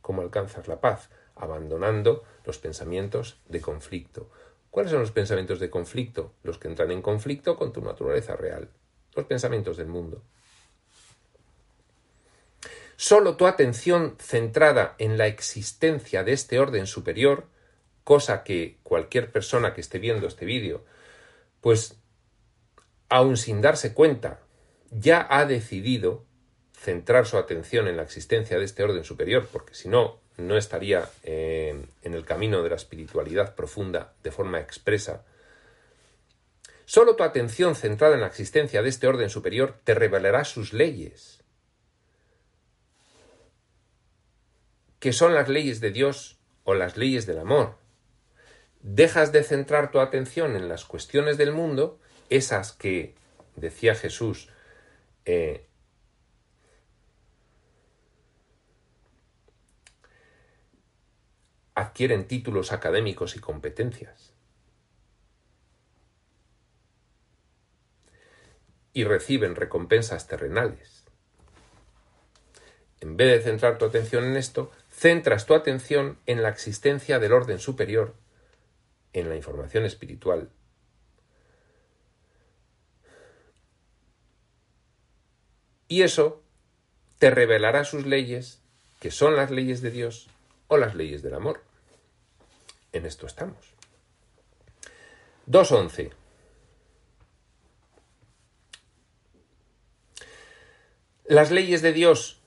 [0.02, 1.10] ¿Cómo alcanzas la paz?
[1.36, 4.30] Abandonando los pensamientos de conflicto.
[4.70, 6.34] ¿Cuáles son los pensamientos de conflicto?
[6.44, 8.70] Los que entran en conflicto con tu naturaleza real.
[9.16, 10.22] Los pensamientos del mundo.
[12.98, 17.46] Solo tu atención centrada en la existencia de este orden superior,
[18.04, 20.84] cosa que cualquier persona que esté viendo este vídeo,
[21.62, 21.98] pues
[23.10, 24.42] aun sin darse cuenta,
[24.92, 26.24] ya ha decidido
[26.74, 31.10] centrar su atención en la existencia de este orden superior, porque si no, no estaría
[31.24, 35.24] eh, en el camino de la espiritualidad profunda de forma expresa,
[36.92, 41.42] Solo tu atención centrada en la existencia de este orden superior te revelará sus leyes,
[45.00, 47.78] que son las leyes de Dios o las leyes del amor.
[48.82, 51.98] Dejas de centrar tu atención en las cuestiones del mundo,
[52.30, 53.16] esas que,
[53.56, 54.50] decía Jesús,
[55.26, 55.67] eh,
[61.76, 64.34] adquieren títulos académicos y competencias.
[68.93, 71.05] Y reciben recompensas terrenales.
[72.99, 77.34] En vez de centrar tu atención en esto, centras tu atención en la existencia del
[77.34, 78.15] orden superior,
[79.13, 80.51] en la información espiritual.
[85.92, 86.42] Y eso
[87.20, 88.62] te revelará sus leyes,
[89.02, 90.30] que son las leyes de Dios
[90.70, 91.62] o las leyes del amor.
[92.94, 93.58] En esto estamos.
[95.48, 96.14] 2.11.
[101.26, 102.39] Las leyes de Dios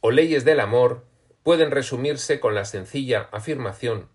[0.00, 1.06] o leyes del amor
[1.44, 4.08] pueden resumirse con la sencilla afirmación,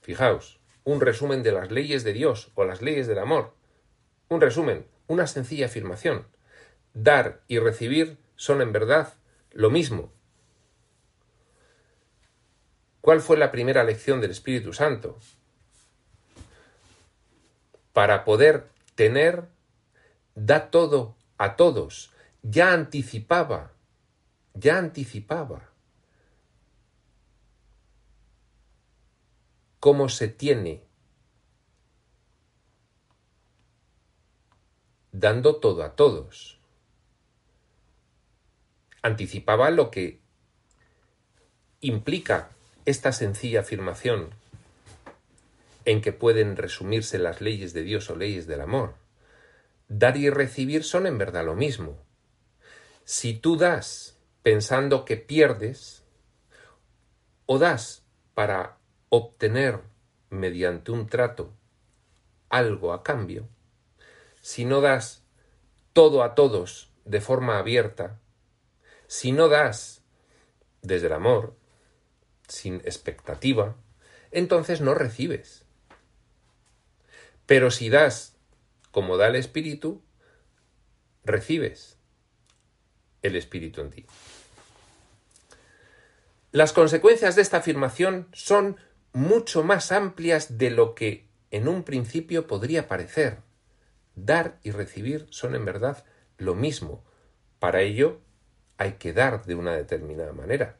[0.00, 3.56] fijaos, un resumen de las leyes de Dios o las leyes del amor.
[4.28, 6.28] Un resumen, una sencilla afirmación.
[6.98, 9.12] Dar y recibir son en verdad
[9.50, 10.10] lo mismo.
[13.02, 15.18] ¿Cuál fue la primera lección del Espíritu Santo?
[17.92, 19.44] Para poder tener,
[20.34, 22.14] da todo a todos.
[22.42, 23.72] Ya anticipaba,
[24.54, 25.68] ya anticipaba
[29.80, 30.82] cómo se tiene,
[35.12, 36.55] dando todo a todos.
[39.02, 40.20] Anticipaba lo que
[41.80, 42.50] implica
[42.84, 44.30] esta sencilla afirmación
[45.84, 48.94] en que pueden resumirse las leyes de Dios o leyes del amor.
[49.88, 51.96] Dar y recibir son en verdad lo mismo.
[53.04, 56.02] Si tú das pensando que pierdes,
[57.46, 58.02] o das
[58.34, 58.78] para
[59.08, 59.80] obtener
[60.30, 61.52] mediante un trato
[62.48, 63.48] algo a cambio,
[64.40, 65.22] si no das
[65.92, 68.20] todo a todos de forma abierta,
[69.06, 70.02] si no das
[70.82, 71.56] desde el amor,
[72.48, 73.76] sin expectativa,
[74.30, 75.64] entonces no recibes.
[77.46, 78.36] Pero si das
[78.90, 80.02] como da el Espíritu,
[81.24, 81.98] recibes
[83.22, 84.06] el Espíritu en ti.
[86.52, 88.76] Las consecuencias de esta afirmación son
[89.12, 93.38] mucho más amplias de lo que en un principio podría parecer.
[94.14, 96.04] Dar y recibir son en verdad
[96.38, 97.04] lo mismo.
[97.58, 98.20] Para ello
[98.78, 100.78] hay que dar de una determinada manera.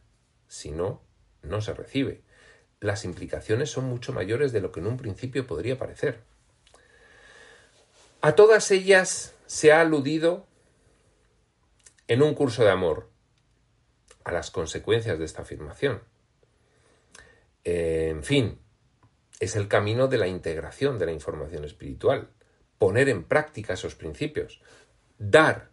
[0.48, 1.02] Si no,
[1.42, 2.22] no se recibe.
[2.80, 6.20] Las implicaciones son mucho mayores de lo que en un principio podría parecer.
[8.20, 10.46] A todas ellas se ha aludido
[12.08, 13.08] en un curso de amor
[14.24, 16.02] a las consecuencias de esta afirmación.
[17.64, 18.60] En fin,
[19.40, 22.30] es el camino de la integración de la información espiritual,
[22.78, 24.60] poner en práctica esos principios,
[25.18, 25.70] dar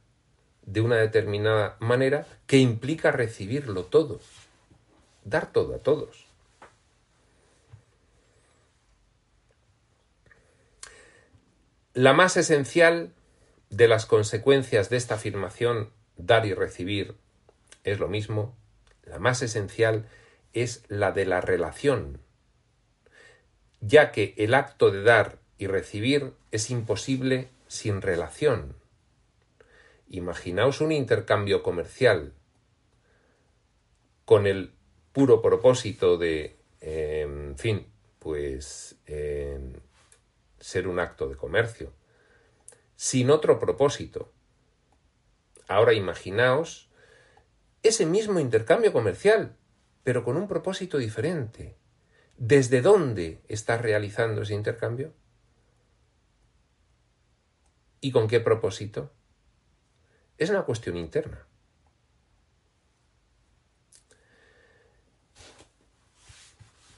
[0.66, 4.20] de una determinada manera que implica recibirlo todo,
[5.24, 6.26] dar todo a todos.
[11.94, 13.14] La más esencial
[13.70, 17.16] de las consecuencias de esta afirmación, dar y recibir
[17.84, 18.56] es lo mismo,
[19.06, 20.08] la más esencial
[20.54, 22.20] es la de la relación,
[23.82, 28.76] ya que el acto de dar y recibir es imposible sin relación.
[30.08, 32.34] Imaginaos un intercambio comercial
[34.26, 34.74] con el
[35.12, 37.88] puro propósito de, en fin,
[38.20, 39.74] pues em,
[40.60, 41.94] ser un acto de comercio,
[42.96, 44.32] sin otro propósito.
[45.68, 46.90] Ahora imaginaos
[47.84, 49.58] ese mismo intercambio comercial,
[50.04, 51.76] pero con un propósito diferente.
[52.38, 55.14] ¿Desde dónde estás realizando ese intercambio?
[58.02, 59.12] ¿Y con qué propósito?
[60.44, 61.48] Es una cuestión interna.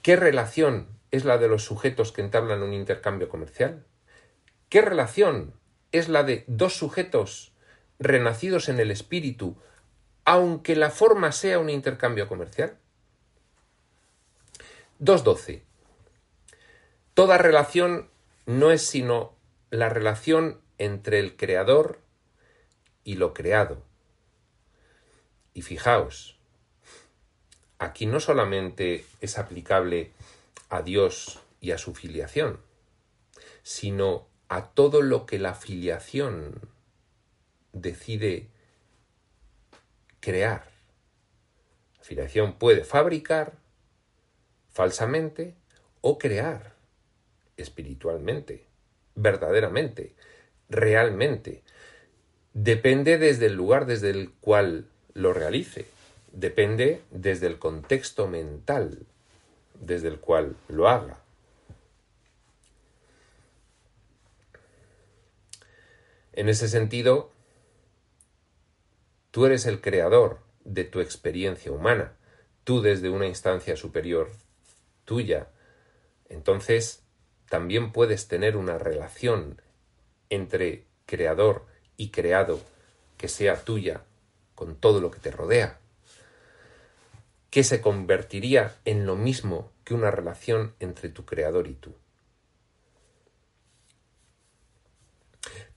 [0.01, 3.85] ¿Qué relación es la de los sujetos que entablan un intercambio comercial?
[4.67, 5.53] ¿Qué relación
[5.91, 7.53] es la de dos sujetos
[7.99, 9.55] renacidos en el espíritu,
[10.23, 12.79] aunque la forma sea un intercambio comercial?
[14.99, 15.61] 2.12.
[17.13, 18.09] Toda relación
[18.47, 19.35] no es sino
[19.69, 22.03] la relación entre el creador
[23.05, 23.81] y lo creado.
[25.53, 26.37] Y fijaos,
[27.79, 30.11] aquí no solamente es aplicable
[30.67, 32.59] a Dios y a su filiación,
[33.63, 36.59] sino a todo lo que la filiación
[37.71, 38.49] decide
[40.19, 40.69] crear.
[41.97, 43.53] La filiación puede fabricar
[44.71, 45.55] falsamente
[46.01, 46.75] o crear
[47.57, 48.65] espiritualmente,
[49.15, 50.15] verdaderamente,
[50.69, 51.63] realmente.
[52.55, 55.87] Depende desde el lugar desde el cual lo realice,
[56.31, 59.05] depende desde el contexto mental
[59.81, 61.19] desde el cual lo haga.
[66.31, 67.29] En ese sentido,
[69.31, 72.13] tú eres el creador de tu experiencia humana,
[72.63, 74.31] tú desde una instancia superior
[75.03, 75.49] tuya.
[76.29, 77.03] Entonces,
[77.49, 79.61] también puedes tener una relación
[80.29, 82.59] entre creador y creado
[83.17, 84.01] que sea tuya
[84.55, 85.79] con todo lo que te rodea,
[87.49, 91.93] que se convertiría en lo mismo que una relación entre tu creador y tú.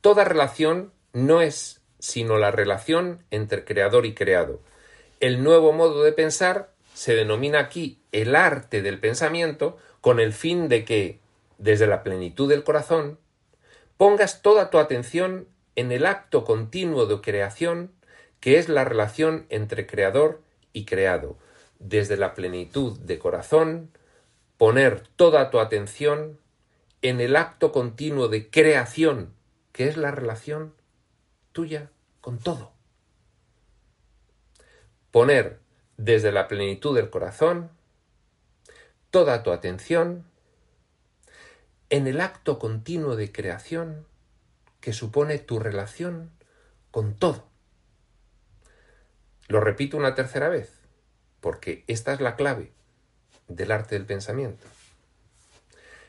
[0.01, 4.61] Toda relación no es sino la relación entre creador y creado.
[5.21, 10.69] El nuevo modo de pensar se denomina aquí el arte del pensamiento con el fin
[10.69, 11.21] de que,
[11.59, 13.19] desde la plenitud del corazón,
[13.97, 15.49] pongas toda tu atención
[15.79, 17.93] en el acto continuo de creación
[18.41, 21.39] que es la relación entre creador y creado.
[21.79, 23.93] Desde la plenitud de corazón,
[24.57, 26.41] poner toda tu atención
[27.01, 29.33] en el acto continuo de creación
[29.71, 30.75] que es la relación
[31.53, 32.73] tuya con todo.
[35.13, 35.61] Poner
[35.97, 37.71] desde la plenitud del corazón
[39.13, 40.25] toda tu atención
[41.89, 44.08] en el acto continuo de creación
[44.89, 46.31] que supone tu relación
[46.91, 47.47] con todo.
[49.47, 50.81] Lo repito una tercera vez,
[51.43, 52.73] porque esta es la clave
[53.49, 54.65] del arte del pensamiento.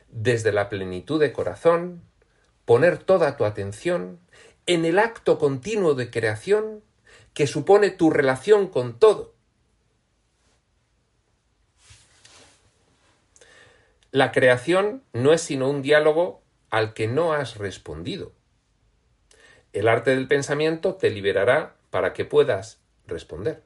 [0.07, 2.03] Desde la plenitud de corazón,
[2.63, 4.21] poner toda tu atención
[4.65, 6.81] en el acto continuo de creación
[7.33, 9.33] que supone tu relación con todo.
[14.11, 18.38] La creación no es sino un diálogo al que no has respondido.
[19.73, 23.63] El arte del pensamiento te liberará para que puedas responder.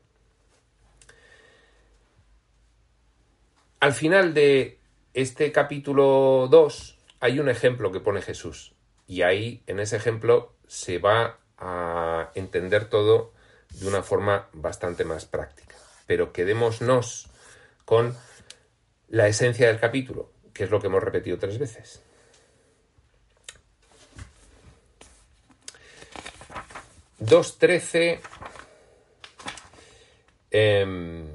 [3.80, 4.80] Al final de
[5.14, 8.74] este capítulo 2 hay un ejemplo que pone Jesús.
[9.08, 13.34] Y ahí, en ese ejemplo, se va a entender todo
[13.70, 15.76] de una forma bastante más práctica.
[16.08, 17.30] Pero quedémonos
[17.86, 18.16] con
[19.10, 22.02] la esencia del capítulo, que es lo que hemos repetido tres veces.
[27.24, 28.20] Dos trece.
[30.52, 31.26] Em,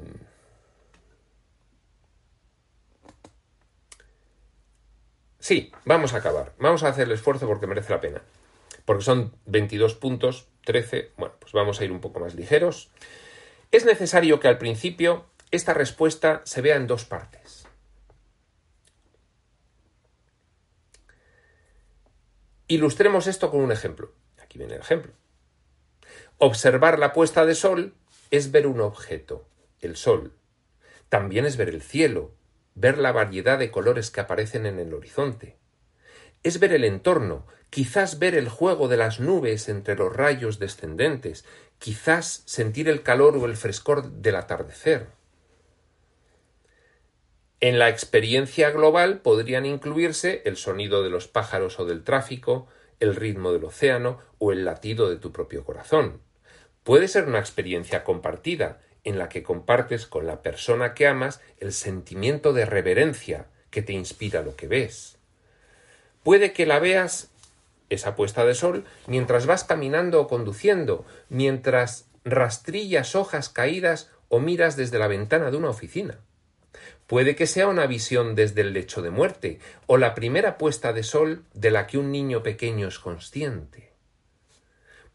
[5.39, 6.53] Sí, vamos a acabar.
[6.59, 8.21] Vamos a hacer el esfuerzo porque merece la pena.
[8.85, 11.13] Porque son 22 puntos, 13.
[11.17, 12.91] Bueno, pues vamos a ir un poco más ligeros.
[13.71, 17.67] Es necesario que al principio esta respuesta se vea en dos partes.
[22.67, 24.13] Ilustremos esto con un ejemplo.
[24.43, 25.15] Aquí viene el ejemplo.
[26.41, 27.95] Observar la puesta de sol
[28.31, 29.45] es ver un objeto,
[29.81, 30.35] el sol.
[31.09, 32.31] También es ver el cielo,
[32.77, 35.57] ver la variedad de colores que aparecen en el horizonte.
[36.45, 41.45] Es ver el entorno, quizás ver el juego de las nubes entre los rayos descendentes,
[41.81, 45.09] quizás sentir el calor o el frescor del atardecer.
[47.59, 52.69] En la experiencia global podrían incluirse el sonido de los pájaros o del tráfico,
[53.01, 56.28] el ritmo del océano o el latido de tu propio corazón.
[56.89, 61.75] Puede ser una experiencia compartida, en la que compartes con la persona que amas el
[61.75, 65.19] sentimiento de reverencia que te inspira lo que ves.
[66.23, 67.29] Puede que la veas,
[67.91, 74.75] esa puesta de sol, mientras vas caminando o conduciendo, mientras rastrillas hojas caídas o miras
[74.75, 76.21] desde la ventana de una oficina.
[77.07, 81.03] Puede que sea una visión desde el lecho de muerte, o la primera puesta de
[81.03, 83.88] sol de la que un niño pequeño es consciente.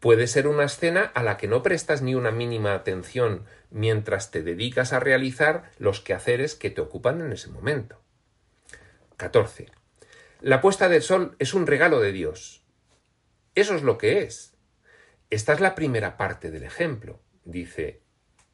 [0.04, 4.42] Puede ser una escena a la que no prestas ni una mínima atención mientras te
[4.42, 8.02] dedicas a realizar los quehaceres que te ocupan en ese momento.
[9.16, 9.70] 14.
[10.42, 12.66] La puesta del sol es un regalo de Dios.
[13.54, 14.52] Eso es lo que es.
[15.30, 17.22] Esta es la primera parte del ejemplo.
[17.46, 18.02] Dice,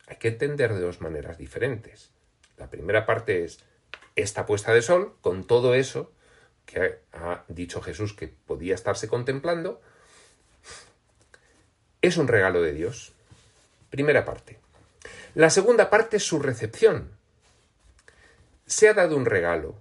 [0.07, 2.13] hay que entender de dos maneras diferentes.
[2.59, 3.59] La primera parte es
[4.15, 6.13] esta puesta de sol, con todo eso
[6.65, 9.81] que ha dicho Jesús que podía estarse contemplando,
[12.03, 13.13] es un regalo de Dios.
[13.91, 14.59] Primera parte.
[15.35, 17.11] La segunda parte es su recepción.
[18.67, 19.77] Se ha dado un regalo.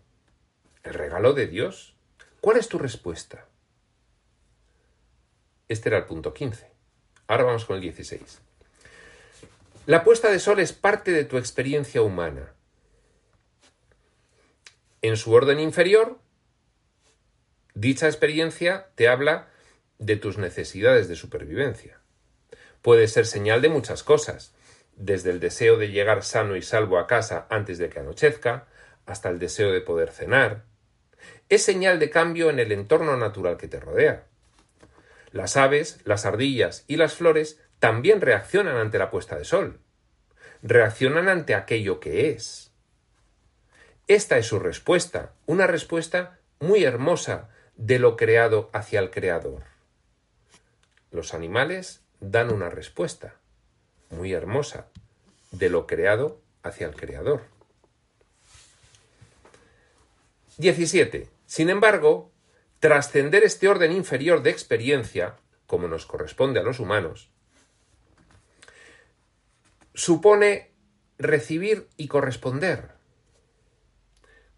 [0.83, 1.95] ¿El regalo de Dios?
[2.41, 3.45] ¿Cuál es tu respuesta?
[5.67, 6.69] Este era el punto 15.
[7.27, 8.41] Ahora vamos con el 16.
[9.85, 12.53] La puesta de sol es parte de tu experiencia humana.
[15.01, 16.19] En su orden inferior,
[17.73, 19.47] dicha experiencia te habla
[19.97, 21.99] de tus necesidades de supervivencia.
[22.81, 24.53] Puede ser señal de muchas cosas,
[24.95, 28.67] desde el deseo de llegar sano y salvo a casa antes de que anochezca,
[29.05, 30.63] hasta el deseo de poder cenar.
[31.49, 34.25] Es señal de cambio en el entorno natural que te rodea.
[35.31, 39.79] Las aves, las ardillas y las flores también reaccionan ante la puesta de sol.
[40.61, 42.71] Reaccionan ante aquello que es.
[44.07, 49.63] Esta es su respuesta, una respuesta muy hermosa de lo creado hacia el Creador.
[51.11, 53.35] Los animales dan una respuesta
[54.09, 54.87] muy hermosa
[55.51, 57.43] de lo creado hacia el Creador.
[60.57, 61.27] 17.
[61.45, 62.31] Sin embargo,
[62.79, 67.29] trascender este orden inferior de experiencia, como nos corresponde a los humanos,
[69.93, 70.71] supone
[71.17, 72.89] recibir y corresponder.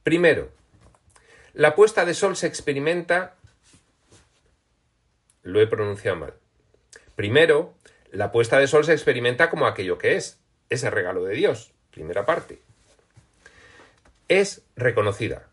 [0.04, 0.52] Primero,
[1.54, 3.36] la puesta de sol se experimenta.
[5.44, 6.41] Lo he pronunciado mal.
[7.16, 7.74] Primero,
[8.12, 10.40] la puesta de sol se experimenta como aquello que es,
[10.70, 12.62] ese regalo de Dios, primera parte.
[14.28, 15.48] Es reconocida.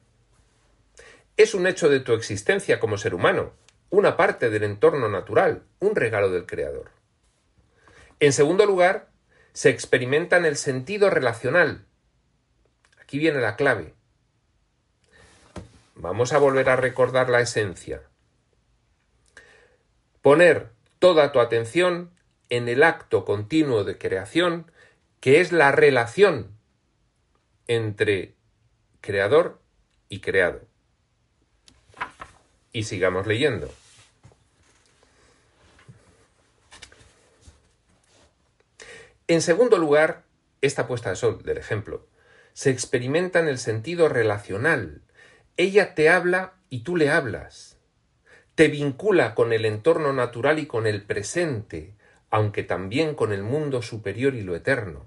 [1.37, 3.53] Es un hecho de tu existencia como ser humano,
[3.91, 6.91] una parte del entorno natural, un regalo del Creador.
[8.21, 9.09] En segundo lugar,
[9.53, 11.85] se experimenta en el sentido relacional.
[13.01, 13.95] Aquí viene la clave.
[15.95, 18.03] Vamos a volver a recordar la esencia.
[20.23, 22.11] Poner toda tu atención
[22.51, 24.71] en el acto continuo de creación,
[25.21, 26.57] que es la relación
[27.67, 28.35] entre
[29.01, 29.61] creador
[30.09, 30.63] y creado.
[32.73, 33.73] Y sigamos leyendo.
[39.27, 40.25] En segundo lugar,
[40.63, 42.07] esta puesta de sol del ejemplo
[42.55, 45.03] se experimenta en el sentido relacional.
[45.57, 47.68] Ella te habla y tú le hablas.
[48.59, 51.95] Te vincula con el entorno natural y con el presente,
[52.29, 55.07] aunque también con el mundo superior y lo eterno.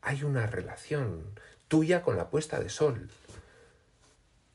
[0.00, 3.10] Hay una relación tuya con la puesta de sol.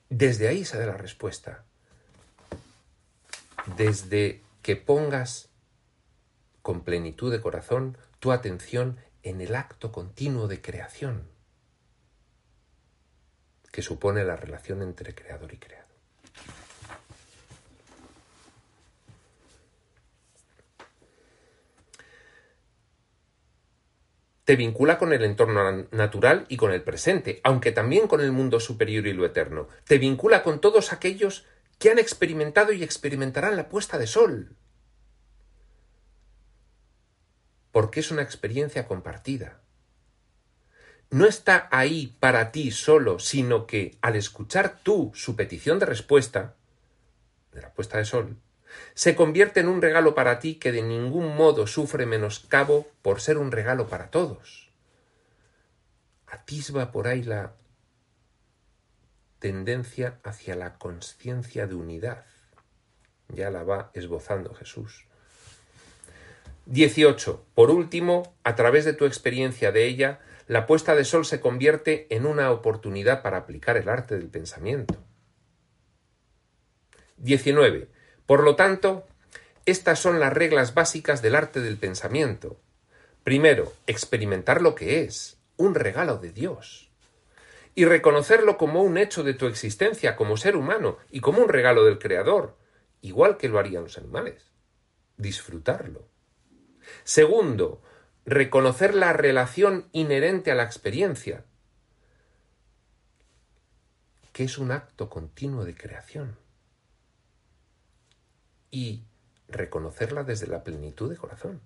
[0.10, 1.66] Desde ahí sale la respuesta.
[3.78, 5.50] Desde que pongas
[6.64, 11.30] con plenitud de corazón tu atención en el acto continuo de creación
[13.72, 15.85] que supone la relación entre creador y creado.
[24.46, 28.60] Te vincula con el entorno natural y con el presente, aunque también con el mundo
[28.60, 29.68] superior y lo eterno.
[29.86, 31.46] Te vincula con todos aquellos
[31.80, 34.56] que han experimentado y experimentarán la puesta de sol.
[37.72, 39.62] Porque es una experiencia compartida.
[41.10, 46.56] No está ahí para ti solo, sino que al escuchar tú su petición de respuesta,
[47.52, 48.38] de la puesta de sol,
[48.94, 53.38] se convierte en un regalo para ti que de ningún modo sufre menoscabo por ser
[53.38, 54.72] un regalo para todos.
[56.28, 57.54] Atisba por ahí la
[59.40, 62.26] tendencia hacia la conciencia de unidad.
[63.30, 65.06] Ya la va esbozando Jesús.
[66.68, 67.46] 18.
[67.54, 72.08] Por último, a través de tu experiencia de ella, la puesta de sol se convierte
[72.10, 74.96] en una oportunidad para aplicar el arte del pensamiento.
[77.18, 77.90] 19.
[78.26, 79.06] Por lo tanto,
[79.66, 82.60] estas son las reglas básicas del arte del pensamiento.
[83.24, 86.90] Primero, experimentar lo que es, un regalo de Dios.
[87.76, 91.84] Y reconocerlo como un hecho de tu existencia como ser humano y como un regalo
[91.84, 92.56] del Creador,
[93.02, 94.52] igual que lo harían los animales.
[95.18, 96.08] Disfrutarlo.
[97.04, 97.82] Segundo,
[98.26, 101.44] reconocer la relación inherente a la experiencia,
[104.32, 106.45] que es un acto continuo de creación
[108.72, 109.04] y
[109.48, 111.62] reconocerla desde la plenitud de corazón.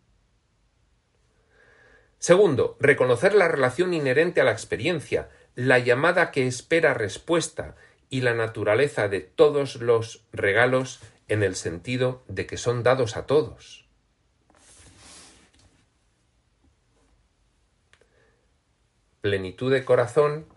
[2.19, 7.75] Segundo, reconocer la relación inherente a la experiencia, la llamada que espera respuesta
[8.09, 13.25] y la naturaleza de todos los regalos en el sentido de que son dados a
[13.25, 13.85] todos.
[19.21, 20.47] Plenitud de corazón,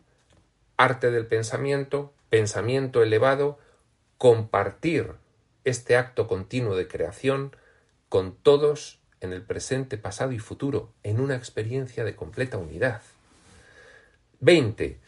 [0.77, 3.59] arte del pensamiento, pensamiento elevado,
[4.19, 5.15] compartir
[5.65, 7.57] este acto continuo de creación
[8.09, 13.03] con todos en el presente, pasado y futuro, en una experiencia de completa unidad.
[14.41, 14.99] 20.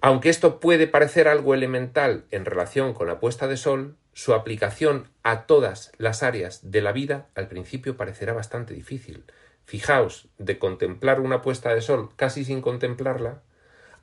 [0.00, 5.08] Aunque esto puede parecer algo elemental en relación con la puesta de sol, su aplicación
[5.22, 9.24] a todas las áreas de la vida al principio parecerá bastante difícil.
[9.64, 13.40] Fijaos, de contemplar una puesta de sol casi sin contemplarla,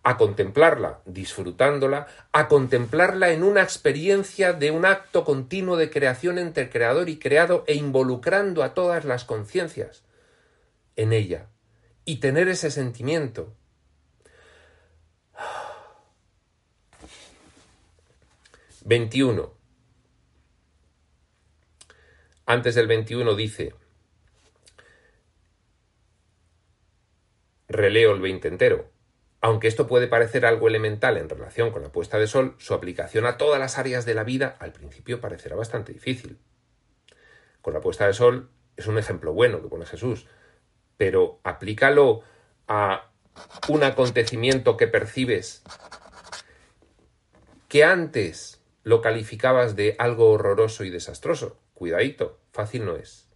[0.03, 6.69] a contemplarla disfrutándola, a contemplarla en una experiencia de un acto continuo de creación entre
[6.69, 10.03] creador y creado e involucrando a todas las conciencias
[10.95, 11.47] en ella
[12.03, 13.55] y tener ese sentimiento.
[18.83, 19.53] Veintiuno.
[22.47, 23.73] Antes del 21 dice,
[27.69, 28.90] releo el 20 entero,
[29.41, 33.25] aunque esto puede parecer algo elemental en relación con la puesta de sol, su aplicación
[33.25, 36.37] a todas las áreas de la vida al principio parecerá bastante difícil.
[37.61, 40.27] Con la puesta de sol es un ejemplo bueno que pone Jesús,
[40.95, 42.21] pero aplícalo
[42.67, 43.09] a
[43.67, 45.63] un acontecimiento que percibes
[47.67, 51.57] que antes lo calificabas de algo horroroso y desastroso.
[51.73, 53.27] Cuidadito, fácil no es.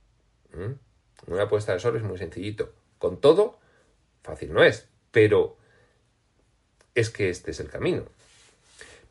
[0.53, 1.31] ¿Mm?
[1.31, 2.73] Una puesta de sol es muy sencillito.
[2.99, 3.59] Con todo,
[4.21, 5.57] fácil no es, pero
[6.95, 8.05] es que este es el camino.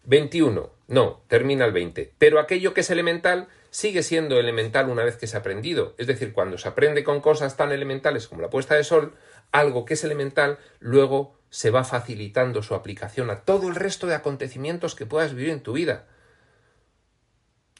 [0.06, 0.70] 21.
[0.88, 2.12] No, termina el 20.
[2.18, 5.94] Pero aquello que es elemental sigue siendo elemental una vez que se ha aprendido.
[5.98, 9.14] Es decir, cuando se aprende con cosas tan elementales como la puesta de sol,
[9.52, 14.14] algo que es elemental luego se va facilitando su aplicación a todo el resto de
[14.14, 16.06] acontecimientos que puedas vivir en tu vida.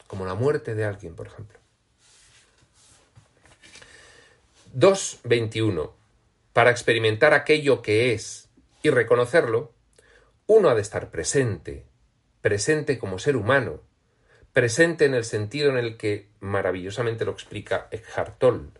[0.06, 1.58] Como la muerte de alguien, por ejemplo.
[4.76, 5.92] 2.21.
[6.52, 8.48] Para experimentar aquello que es
[8.82, 9.73] y reconocerlo,
[10.46, 11.86] uno ha de estar presente,
[12.40, 13.80] presente como ser humano,
[14.52, 18.70] presente en el sentido en el que maravillosamente lo explica Eckhart Tolle,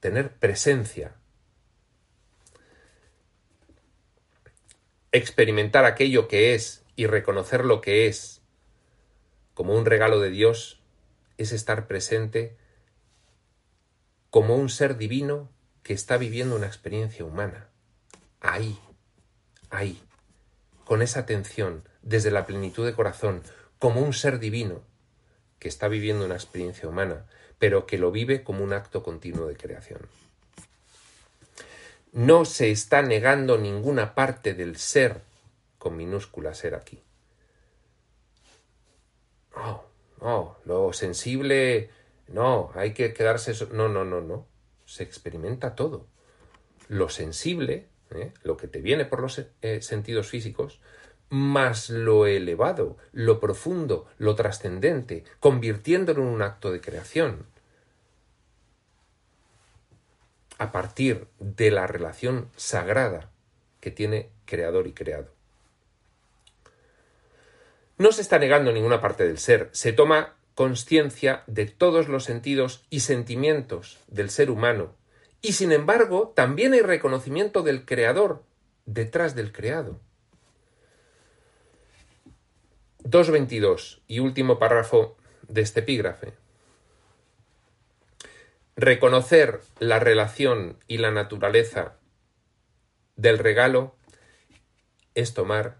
[0.00, 1.14] tener presencia,
[5.12, 8.42] experimentar aquello que es y reconocer lo que es
[9.54, 10.80] como un regalo de Dios
[11.38, 12.56] es estar presente
[14.30, 15.50] como un ser divino
[15.82, 17.68] que está viviendo una experiencia humana.
[18.40, 18.78] Ahí,
[19.70, 20.00] ahí,
[20.84, 23.42] con esa atención, desde la plenitud de corazón,
[23.78, 24.82] como un ser divino
[25.58, 27.26] que está viviendo una experiencia humana,
[27.58, 30.00] pero que lo vive como un acto continuo de creación.
[32.12, 35.22] No se está negando ninguna parte del ser,
[35.78, 37.02] con minúscula ser aquí.
[39.54, 39.84] Oh,
[40.20, 41.90] oh, lo sensible
[42.28, 43.52] no, hay que quedarse.
[43.72, 44.46] No, no, no, no.
[44.84, 46.06] Se experimenta todo.
[46.88, 48.32] Lo sensible, ¿eh?
[48.42, 50.80] lo que te viene por los eh, sentidos físicos,
[51.28, 57.46] más lo elevado, lo profundo, lo trascendente, convirtiéndolo en un acto de creación.
[60.58, 63.30] A partir de la relación sagrada
[63.80, 65.28] que tiene creador y creado.
[67.98, 72.84] No se está negando ninguna parte del ser, se toma conciencia de todos los sentidos
[72.88, 74.94] y sentimientos del ser humano,
[75.46, 78.42] y sin embargo también hay reconocimiento del creador
[78.84, 80.00] detrás del creado.
[83.04, 85.16] 2.22 y último párrafo
[85.46, 86.32] de este epígrafe.
[88.74, 91.94] Reconocer la relación y la naturaleza
[93.14, 93.94] del regalo
[95.14, 95.76] es tomar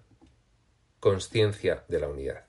[1.00, 2.46] conciencia de la unidad.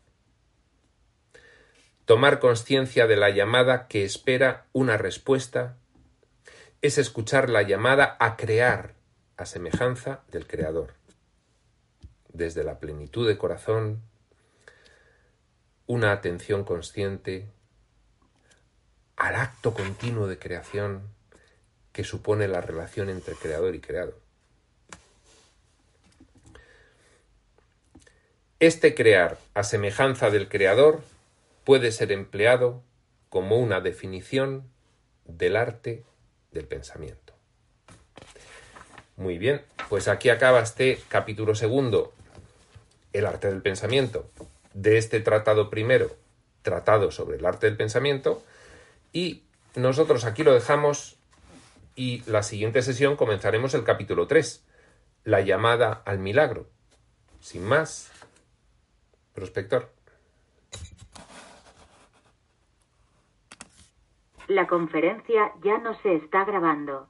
[2.05, 5.77] Tomar conciencia de la llamada que espera una respuesta
[6.87, 8.93] es escuchar la llamada a crear
[9.35, 10.93] a semejanza del Creador.
[12.31, 14.01] Desde la plenitud de corazón,
[15.85, 17.49] una atención consciente
[19.17, 21.09] al acto continuo de creación
[21.91, 24.17] que supone la relación entre creador y creado.
[28.61, 31.03] Este crear a semejanza del creador
[31.65, 32.81] puede ser empleado
[33.27, 34.71] como una definición
[35.25, 36.05] del arte
[36.51, 37.33] del pensamiento.
[39.15, 42.13] Muy bien, pues aquí acaba este capítulo segundo,
[43.13, 44.29] el arte del pensamiento,
[44.73, 46.15] de este tratado primero,
[46.61, 48.43] tratado sobre el arte del pensamiento,
[49.11, 49.43] y
[49.75, 51.17] nosotros aquí lo dejamos
[51.95, 54.63] y la siguiente sesión comenzaremos el capítulo 3,
[55.23, 56.69] la llamada al milagro.
[57.41, 58.11] Sin más,
[59.33, 59.96] prospector.
[64.47, 67.07] La conferencia ya no se está grabando.